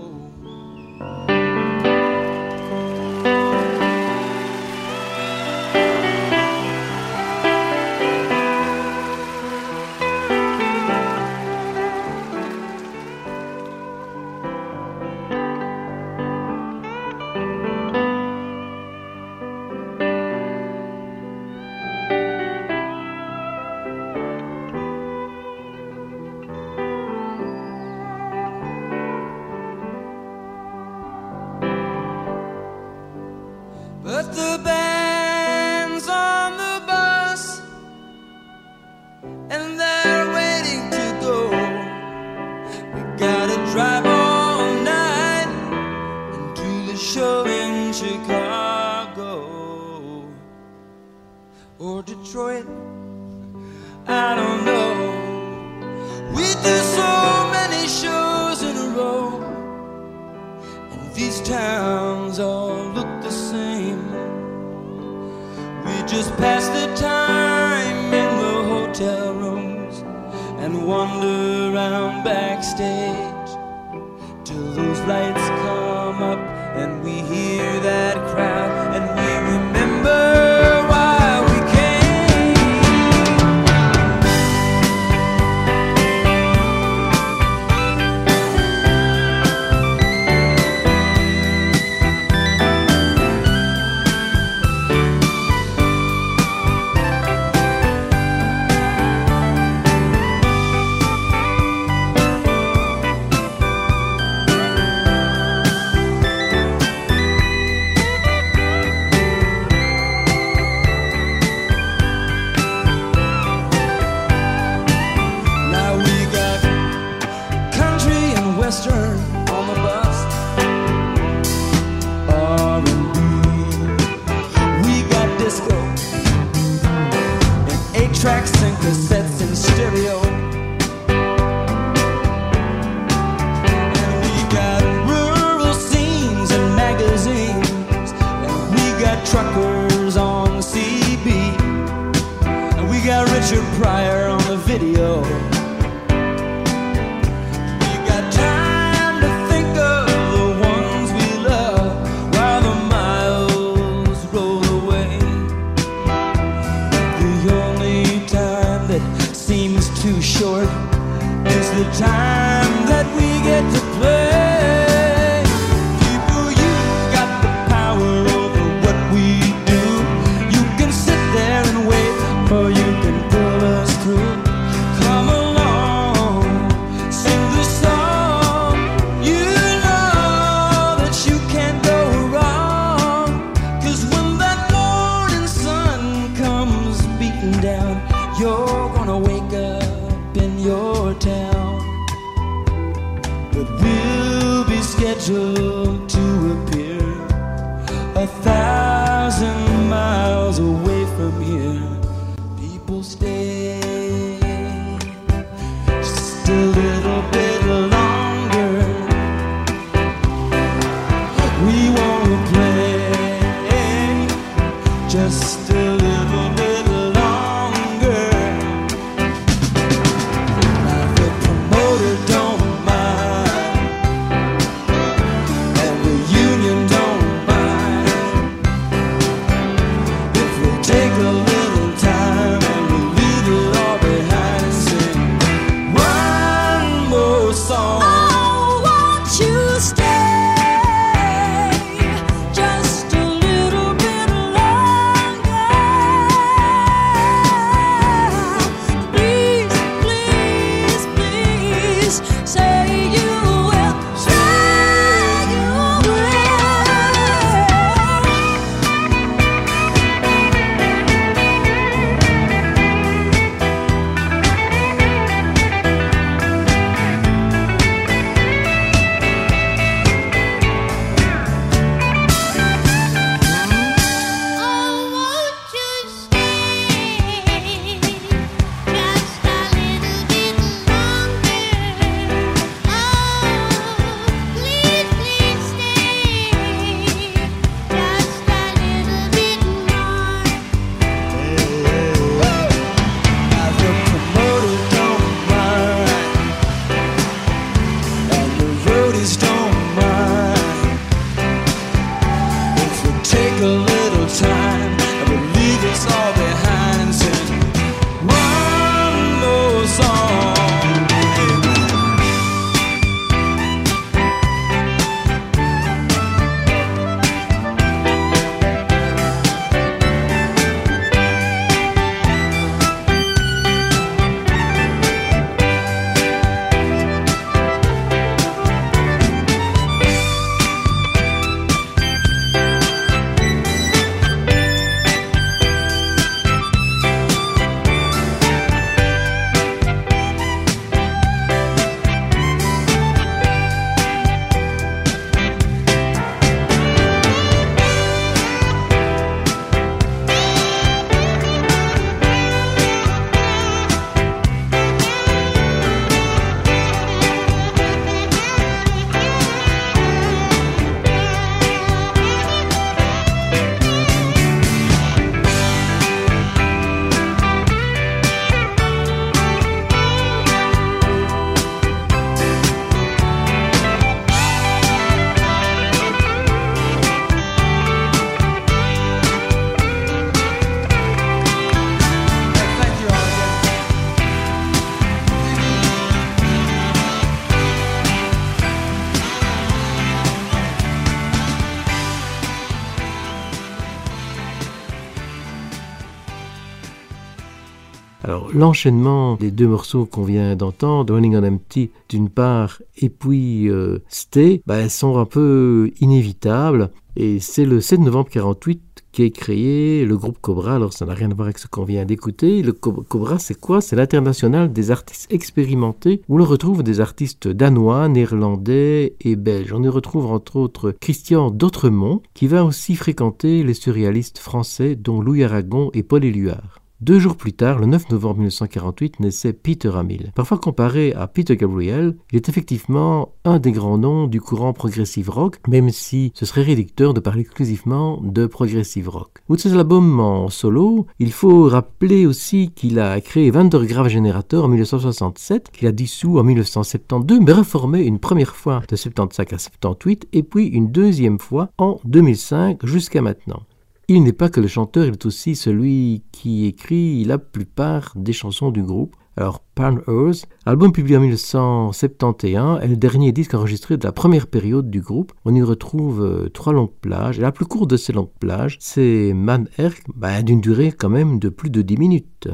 [398.22, 403.70] Alors l'enchaînement des deux morceaux qu'on vient d'entendre, Running on Empty d'une part et puis
[403.70, 406.90] euh, Stay, ben, sont un peu inévitables.
[407.16, 408.80] Et c'est le 7 novembre 48
[409.12, 410.74] qu'est créé le groupe Cobra.
[410.74, 412.62] Alors ça n'a rien à voir avec ce qu'on vient d'écouter.
[412.62, 413.80] Le Cobra, c'est quoi?
[413.80, 419.72] C'est l'international des artistes expérimentés où l'on retrouve des artistes danois, néerlandais et belges.
[419.72, 425.20] On y retrouve entre autres Christian d'Autremont qui va aussi fréquenter les surréalistes français dont
[425.20, 426.79] Louis Aragon et Paul Éluard.
[427.00, 430.32] Deux jours plus tard, le 9 novembre 1948, naissait Peter Hamill.
[430.34, 435.30] Parfois comparé à Peter Gabriel, il est effectivement un des grands noms du courant progressive
[435.30, 439.38] rock, même si ce serait réducteur de parler exclusivement de progressive rock.
[439.48, 444.68] Outre ses albums en solo, il faut rappeler aussi qu'il a créé Vandergraaf Generator en
[444.68, 450.28] 1967, qu'il a dissous en 1972, mais reformé une première fois de 75 à 78
[450.34, 453.62] et puis une deuxième fois en 2005 jusqu'à maintenant.
[454.12, 458.32] Il n'est pas que le chanteur, il est aussi celui qui écrit la plupart des
[458.32, 459.14] chansons du groupe.
[459.36, 464.48] Alors, Pan Earth, album publié en 1971, est le dernier disque enregistré de la première
[464.48, 465.32] période du groupe.
[465.44, 467.38] On y retrouve euh, trois longues plages.
[467.38, 471.38] La plus courte de ces longues plages, c'est Man Erk, bah, d'une durée quand même
[471.38, 472.48] de plus de 10 minutes.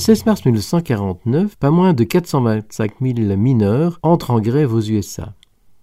[0.00, 5.34] 16 mars 1949, pas moins de 425 000 mineurs entrent en grève aux USA.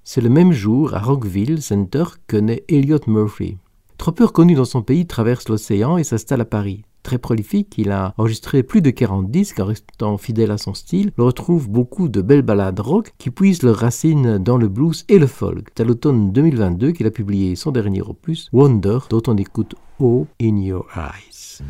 [0.03, 3.57] C'est le même jour, à Rockville Center, que naît Elliot Murphy.
[3.99, 4.25] Trop peu
[4.55, 6.83] dans son pays, traverse l'océan et s'installe à Paris.
[7.03, 11.11] Très prolifique, il a enregistré plus de 40 disques en restant fidèle à son style.
[11.19, 15.19] On retrouve beaucoup de belles ballades rock qui puisent leurs racines dans le blues et
[15.19, 15.67] le folk.
[15.77, 20.25] C'est à l'automne 2022 qu'il a publié son dernier opus, Wonder, dont on écoute Oh
[20.41, 21.61] in Your Eyes.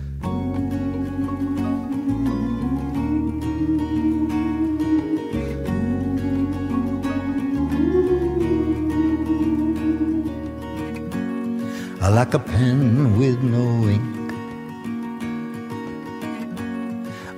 [11.99, 14.31] I like a pen with no ink.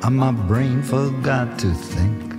[0.04, 2.30] And my brain forgot to think.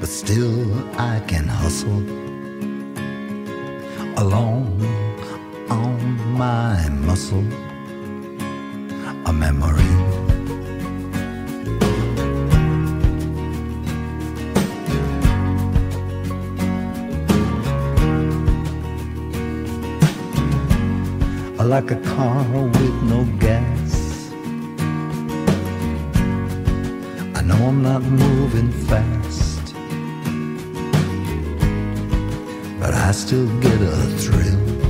[0.00, 0.66] But still,
[0.98, 2.02] I can hustle
[4.18, 4.80] along
[5.68, 5.98] on
[6.38, 7.44] my muscle.
[9.26, 10.39] A memory.
[21.60, 24.32] I like a car with no gas.
[27.36, 29.74] I know I'm not moving fast,
[32.80, 34.89] but I still get a thrill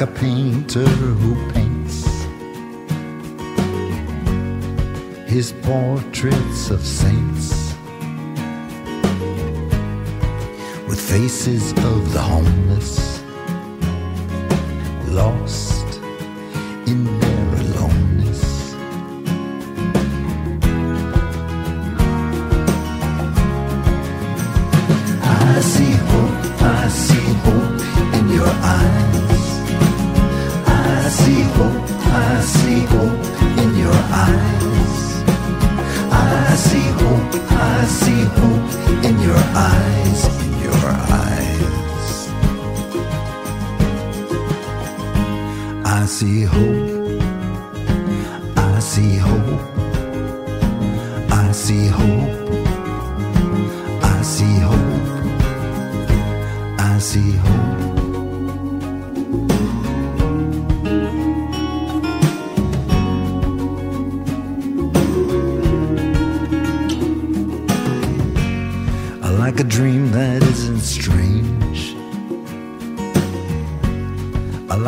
[0.00, 2.04] like a painter who paints
[5.28, 7.74] his portraits of saints
[10.88, 12.99] with faces of the homeless
[15.10, 15.69] lost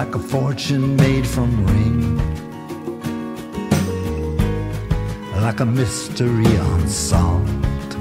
[0.05, 2.16] like a fortune made from rain.
[5.41, 7.95] Like a mystery unsolved.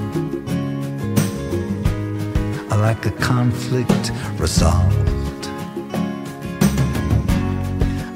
[2.70, 5.46] Like a conflict resolved.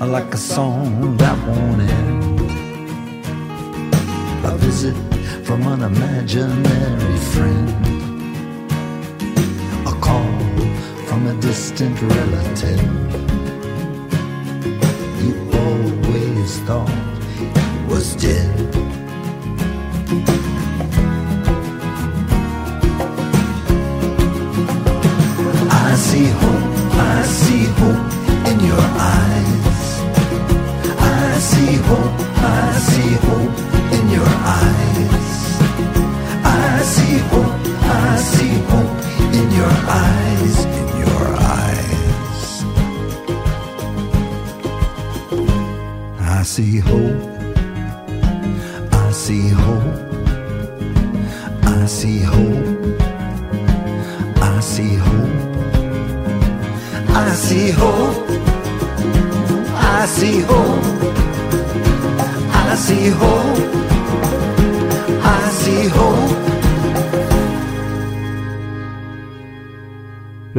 [0.01, 2.41] Like a song that won't end.
[4.51, 4.97] A visit
[5.47, 7.69] from an imaginary friend.
[9.87, 10.39] A call
[11.07, 13.26] from a distant relative.
[16.67, 16.91] Thought
[17.89, 18.67] was dead.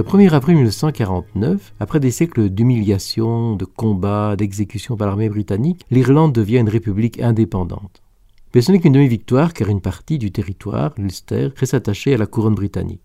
[0.07, 6.59] 1er avril 1949, après des siècles d'humiliation, de combats, d'exécutions par l'armée britannique, l'Irlande devient
[6.59, 8.01] une république indépendante.
[8.55, 12.25] Mais ce n'est qu'une demi-victoire car une partie du territoire, l'Ulster, reste attachée à la
[12.25, 13.01] couronne britannique.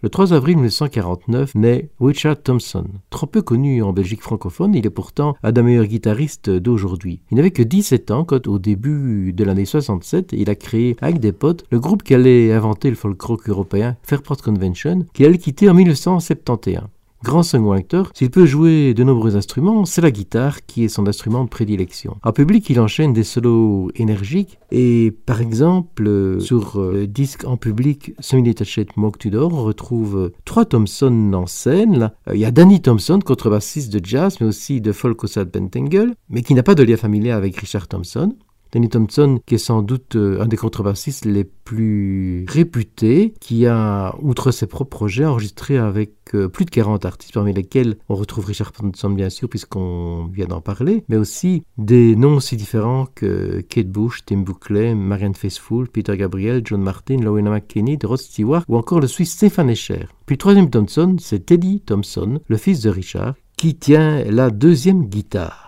[0.00, 2.84] Le 3 avril 1949 naît Richard Thompson.
[3.10, 7.20] Trop peu connu en Belgique francophone, il est pourtant un des meilleurs guitaristes d'aujourd'hui.
[7.32, 11.18] Il n'avait que 17 ans quand, au début de l'année 67, il a créé avec
[11.18, 15.36] des potes le groupe qui allait inventer le folk rock européen, Fairport Convention, qu'il allait
[15.36, 16.84] quitter en 1971.
[17.24, 21.44] Grand songwriter, s'il peut jouer de nombreux instruments, c'est la guitare qui est son instrument
[21.44, 22.16] de prédilection.
[22.22, 27.44] En public, il enchaîne des solos énergiques et par exemple, euh, sur euh, le disque
[27.44, 31.98] en public Semi Detached Mock Tudor, on retrouve euh, trois Thompson en scène.
[31.98, 35.50] Là, il y a Danny Thompson, contrebassiste de jazz, mais aussi de folk au Sad
[35.50, 38.36] Pentangle, mais qui n'a pas de lien familial avec Richard Thompson.
[38.72, 44.14] Danny Thompson, qui est sans doute euh, un des contrebassistes les plus réputés, qui a,
[44.20, 48.46] outre ses propres projets, enregistré avec euh, plus de 40 artistes, parmi lesquels on retrouve
[48.46, 53.60] Richard Thompson, bien sûr, puisqu'on vient d'en parler, mais aussi des noms aussi différents que
[53.60, 58.76] Kate Bush, Tim Buckley, Marianne Faithfull, Peter Gabriel, John Martin, Lorena McKinney, Rod Stewart, ou
[58.76, 60.06] encore le Suisse Stéphane Escher.
[60.26, 65.67] Puis troisième Thompson, c'est Teddy Thompson, le fils de Richard, qui tient la deuxième guitare.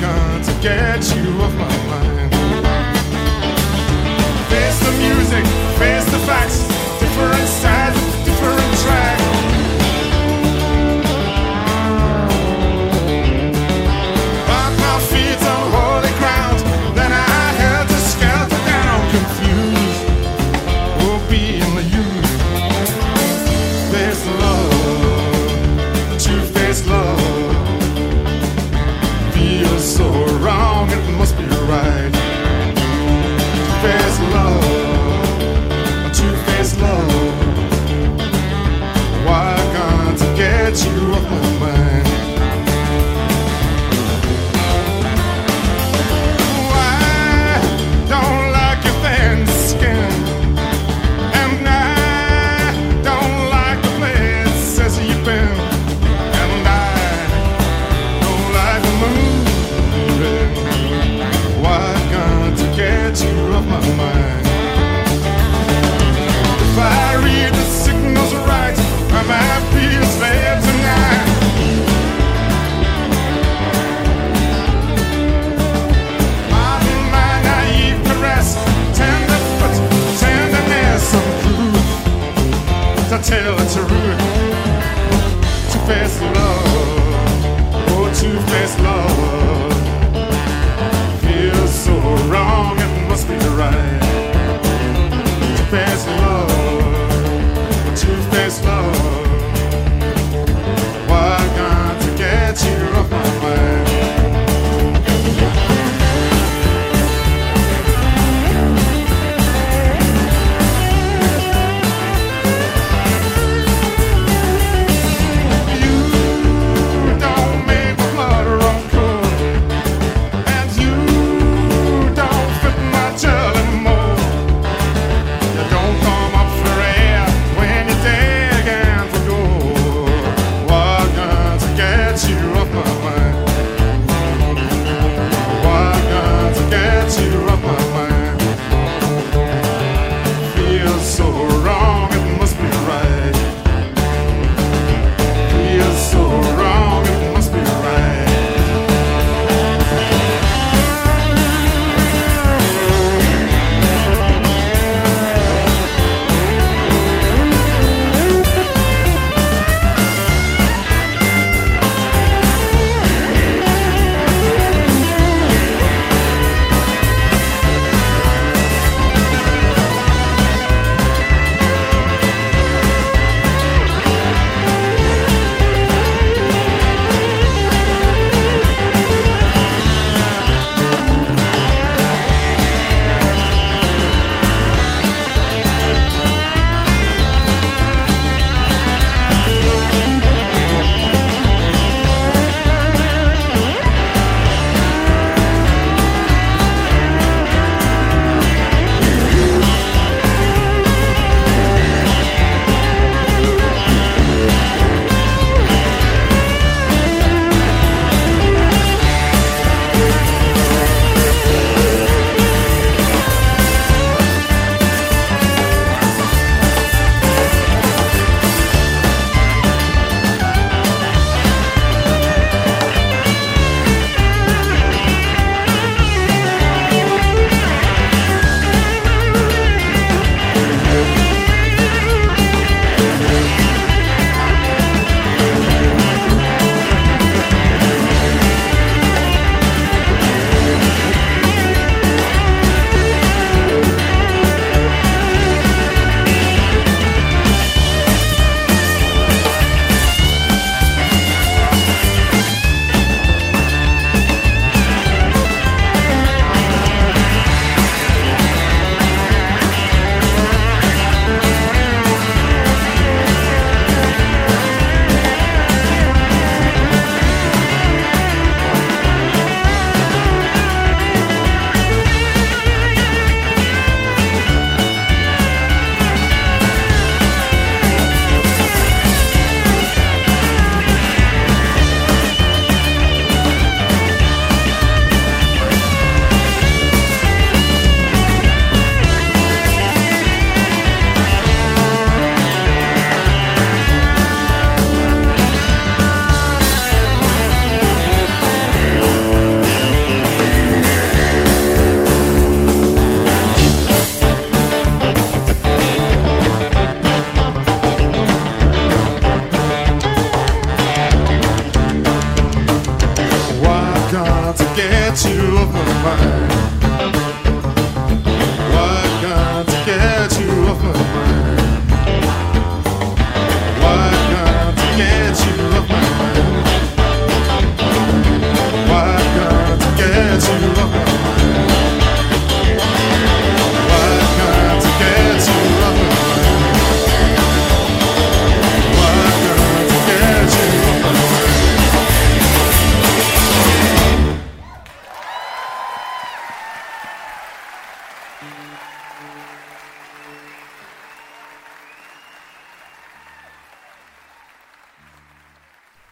[0.00, 2.32] Can't I get you off my mind?
[4.48, 5.44] Face the music,
[5.76, 6.66] face the facts,
[6.98, 7.46] different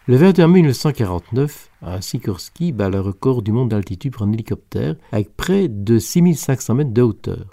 [0.09, 4.95] Le 21 mai 1949, un Sikorsky bat le record du monde d'altitude pour un hélicoptère
[5.13, 7.45] avec près de 6500 mètres de hauteur.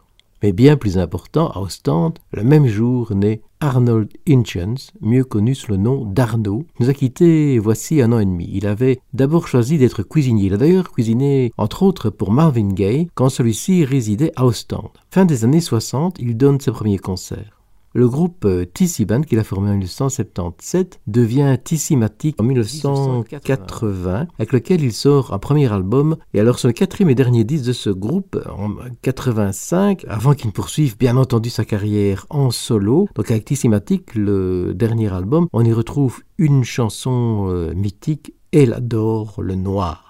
[0.42, 5.72] Mais bien plus important, à Ostende, le même jour naît Arnold Hitchens, mieux connu sous
[5.72, 8.50] le nom d'Arnaud, nous a quittés voici un an et demi.
[8.54, 10.46] Il avait d'abord choisi d'être cuisinier.
[10.46, 14.92] Il a d'ailleurs cuisiné, entre autres, pour Marvin Gaye, quand celui-ci résidait à Ostende.
[15.12, 17.55] Fin des années 60, il donne ses premiers concerts.
[17.96, 24.28] Le groupe euh, TC Band, qu'il a formé en 1977, devient TC Matic en 1980,
[24.38, 26.18] avec lequel il sort un premier album.
[26.34, 30.52] Et alors, le quatrième et dernier disque de ce groupe, en 85, avant qu'il ne
[30.52, 33.08] poursuive bien entendu sa carrière en solo.
[33.16, 38.74] Donc, avec TC Matic, le dernier album, on y retrouve une chanson euh, mythique, Elle
[38.74, 40.05] adore le noir.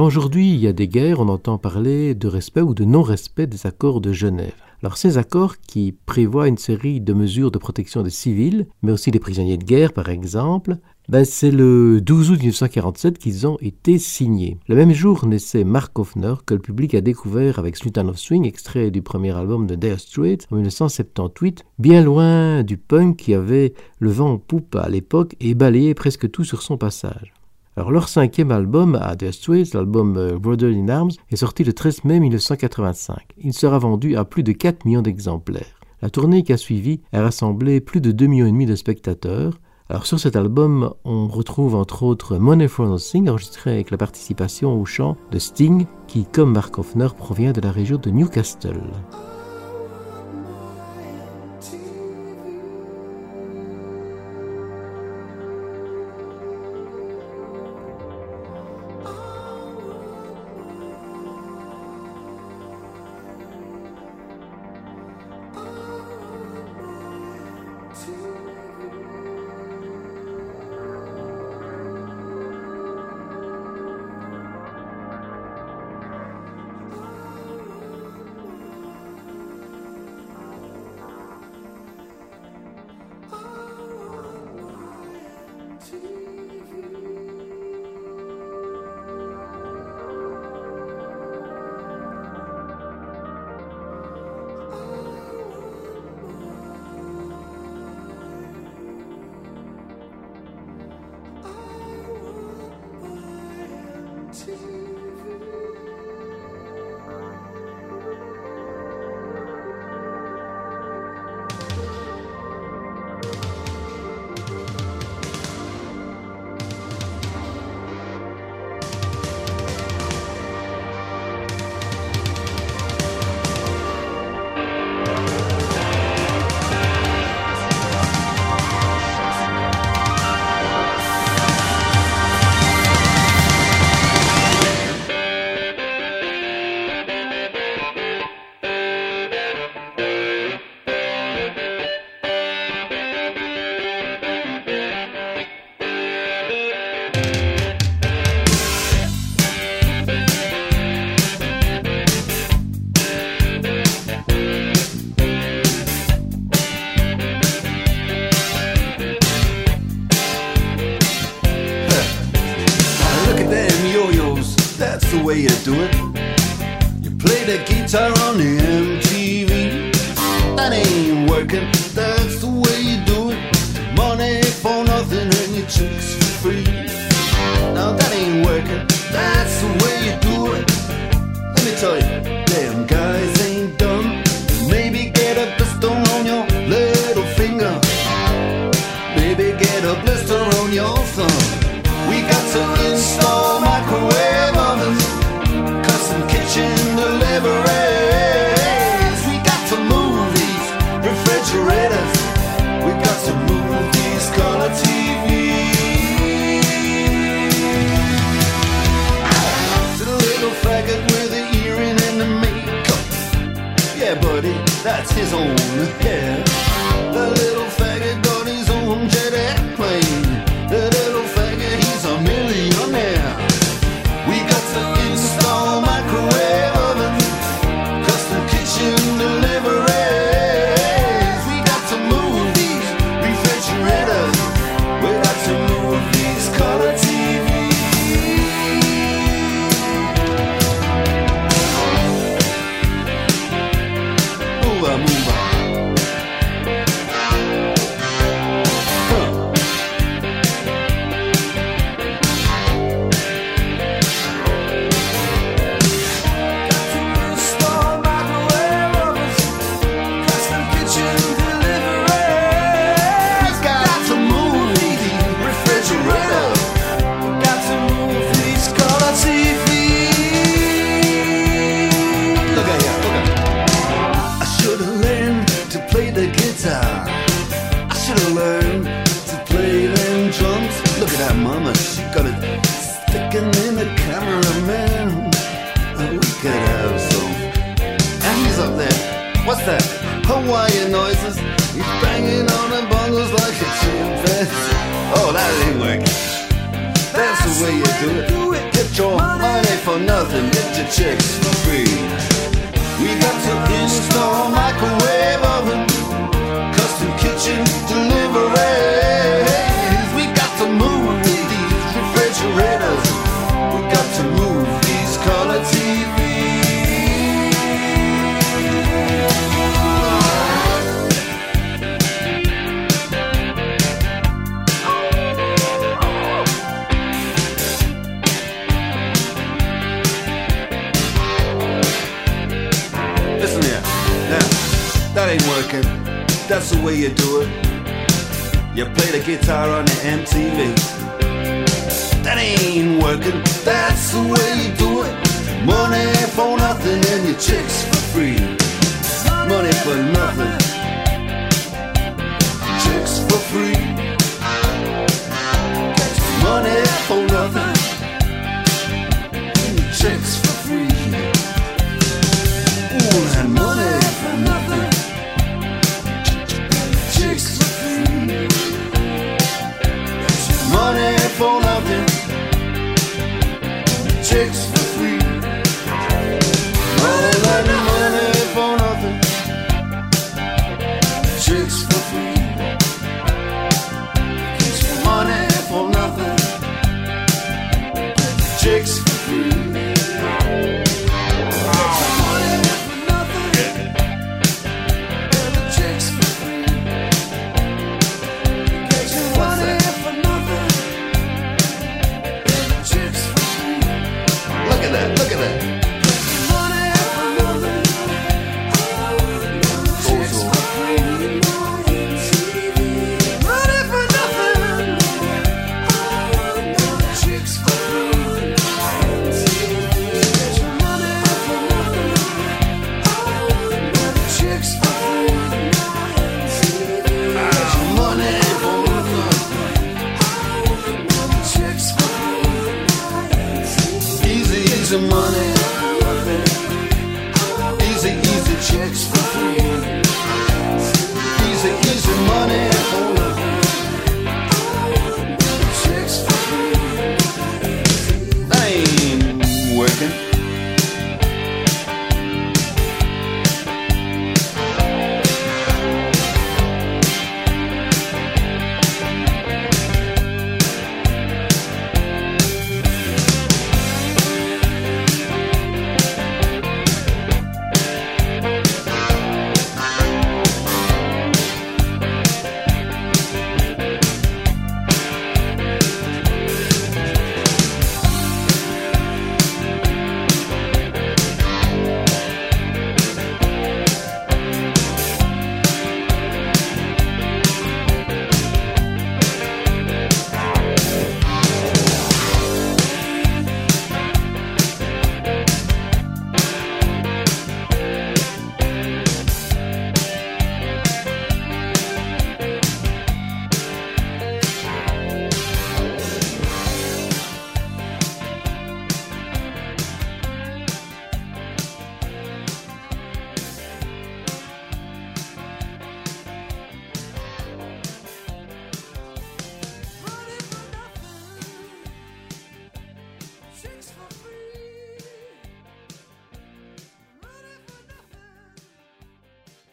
[0.00, 3.46] Quand aujourd'hui il y a des guerres, on entend parler de respect ou de non-respect
[3.46, 4.54] des accords de Genève.
[4.82, 9.10] Alors ces accords qui prévoient une série de mesures de protection des civils, mais aussi
[9.10, 10.78] des prisonniers de guerre par exemple,
[11.10, 14.56] ben, c'est le 12 août 1947 qu'ils ont été signés.
[14.68, 18.46] Le même jour naissait Mark Hoffner, que le public a découvert avec Sultan of Swing,
[18.46, 23.74] extrait du premier album de Dire Straits en 1978, bien loin du punk qui avait
[23.98, 27.34] le vent en poupe à l'époque et balayé presque tout sur son passage.
[27.76, 32.04] Alors leur cinquième album à Straits, l'album euh, Brother in Arms, est sorti le 13
[32.04, 33.18] mai 1985.
[33.38, 35.78] Il sera vendu à plus de 4 millions d'exemplaires.
[36.02, 39.60] La tournée qui a suivi a rassemblé plus de 2 millions de spectateurs.
[39.88, 44.80] Alors sur cet album, on retrouve entre autres Money for Nothing, enregistré avec la participation
[44.80, 48.80] au chant de Sting, qui, comme Mark Hoffner, provient de la région de Newcastle.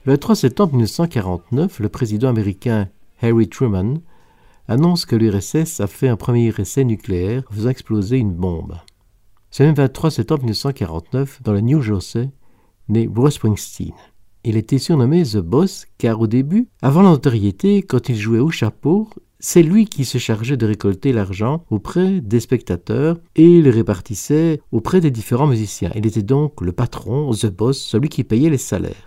[0.08, 2.88] Le 3 septembre 1949, le président américain
[3.22, 3.96] Harry Truman
[4.70, 8.78] annonce que l'URSS a fait un premier essai nucléaire faisant exploser une bombe.
[9.52, 12.30] Ce même 23 septembre 1949, dans le New Jersey,
[12.88, 13.92] naît Bruce Springsteen.
[14.46, 18.50] Il était surnommé The Boss car au début, avant la notoriété, quand il jouait au
[18.50, 19.10] chapeau,
[19.42, 25.02] c'est lui qui se chargeait de récolter l'argent auprès des spectateurs et le répartissait auprès
[25.02, 25.92] des différents musiciens.
[25.96, 29.07] Il était donc le patron, The Boss, celui qui payait les salaires.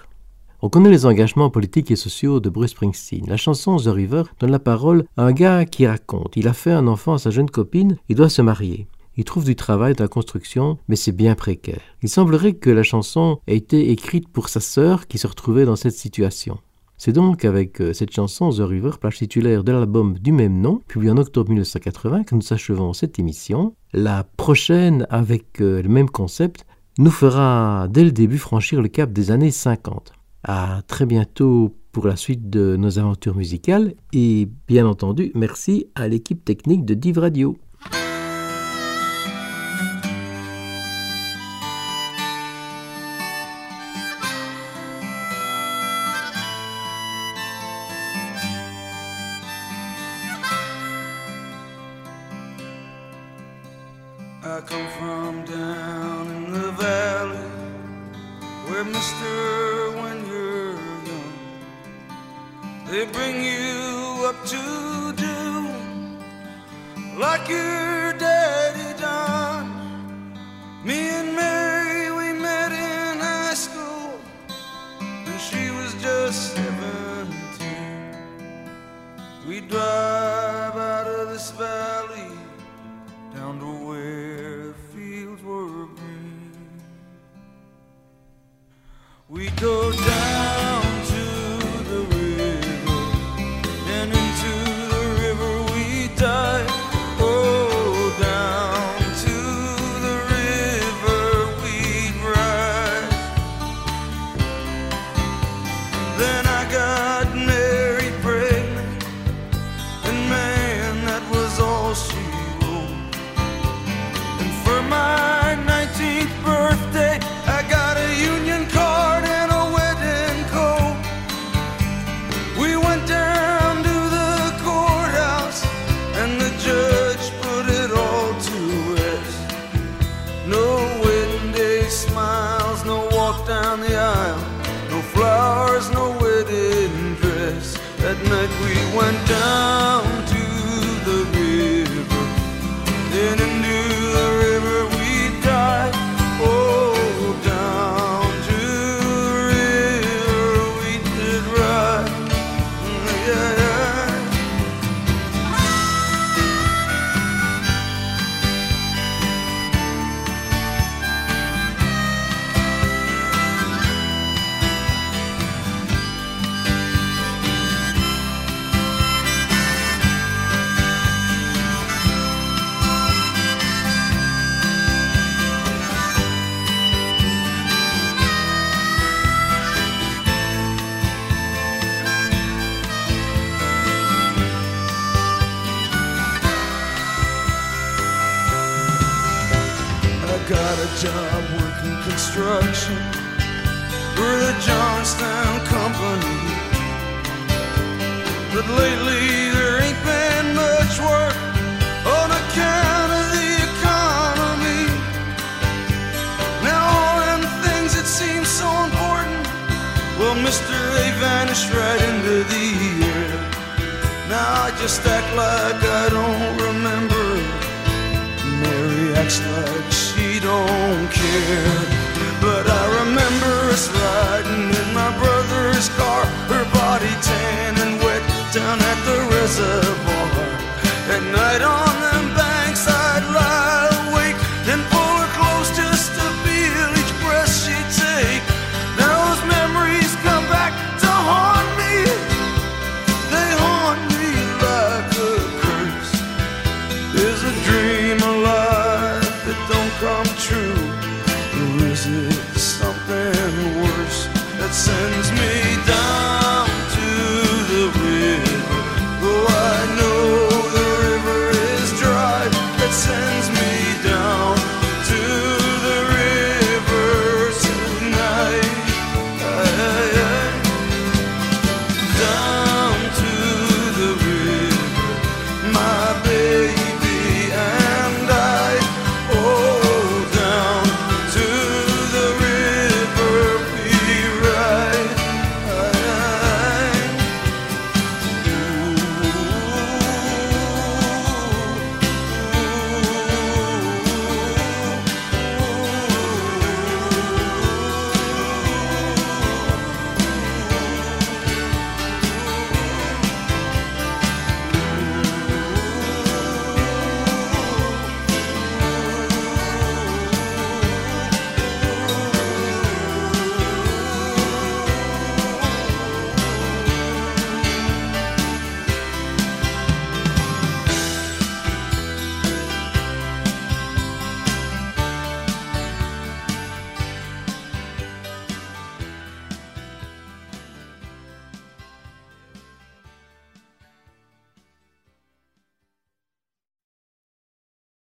[0.63, 3.25] On connaît les engagements politiques et sociaux de Bruce Springsteen.
[3.27, 6.37] La chanson The River donne la parole à un gars qui raconte.
[6.37, 8.87] Il a fait un enfant à sa jeune copine, il doit se marier.
[9.17, 11.81] Il trouve du travail dans la construction, mais c'est bien précaire.
[12.03, 15.77] Il semblerait que la chanson ait été écrite pour sa sœur qui se retrouvait dans
[15.77, 16.59] cette situation.
[16.99, 20.83] C'est donc avec euh, cette chanson The River, plage titulaire de l'album du même nom,
[20.87, 23.75] publié en octobre 1980, que nous achevons cette émission.
[23.95, 26.67] La prochaine, avec euh, le même concept,
[26.99, 30.13] nous fera dès le début franchir le cap des années 50.
[30.43, 36.09] À très bientôt pour la suite de nos aventures musicales et bien entendu, merci à
[36.09, 37.57] l'équipe technique de Div Radio.